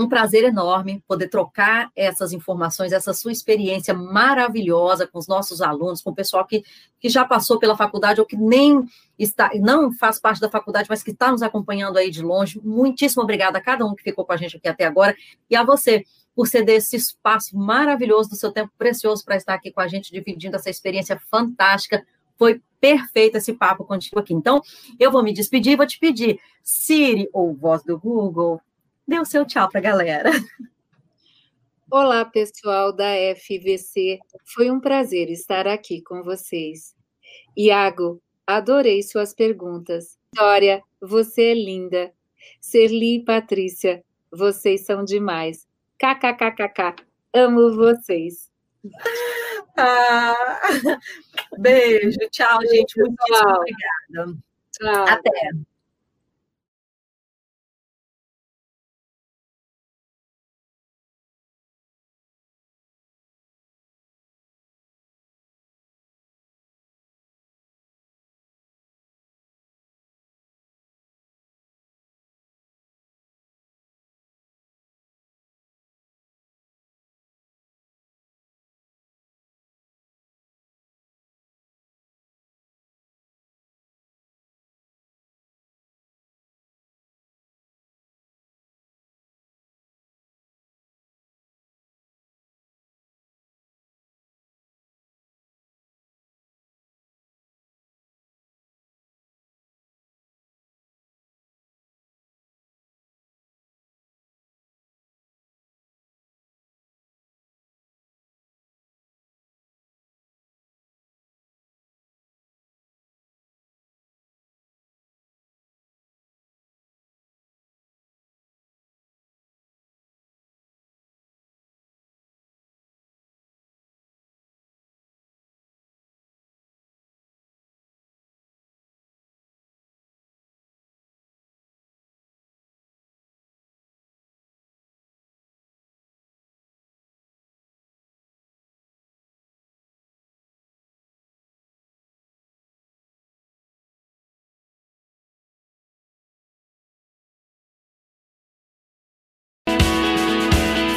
[0.00, 6.00] um prazer enorme poder trocar essas informações, essa sua experiência maravilhosa com os nossos alunos,
[6.00, 6.64] com o pessoal que,
[6.98, 11.02] que já passou pela faculdade ou que nem está, não faz parte da faculdade, mas
[11.02, 12.58] que está nos acompanhando aí de longe.
[12.64, 15.14] Muitíssimo obrigada a cada um que ficou com a gente aqui até agora
[15.50, 16.04] e a você
[16.34, 20.10] por ceder esse espaço maravilhoso do seu tempo precioso para estar aqui com a gente,
[20.10, 22.06] dividindo essa experiência fantástica.
[22.38, 24.32] Foi perfeito esse papo contigo aqui.
[24.32, 24.62] Então,
[24.98, 28.62] eu vou me despedir e vou te pedir, Siri ou voz do Google,
[29.10, 30.30] Dê o seu tchau para a galera.
[31.90, 34.20] Olá, pessoal da FVC.
[34.54, 36.94] Foi um prazer estar aqui com vocês.
[37.58, 40.16] Iago, adorei suas perguntas.
[40.32, 42.14] Dória, você é linda.
[42.60, 45.66] Serli e Patrícia, vocês são demais.
[45.98, 47.02] KKKKK,
[47.34, 48.48] amo vocês.
[49.76, 50.60] Ah,
[51.58, 52.96] beijo, tchau, gente.
[53.00, 54.38] Muito obrigada.
[54.70, 55.04] Tchau.
[55.08, 55.50] Até.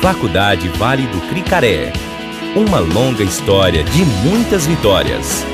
[0.03, 1.93] Faculdade Vale do Cricaré.
[2.57, 5.45] Uma longa história de muitas vitórias.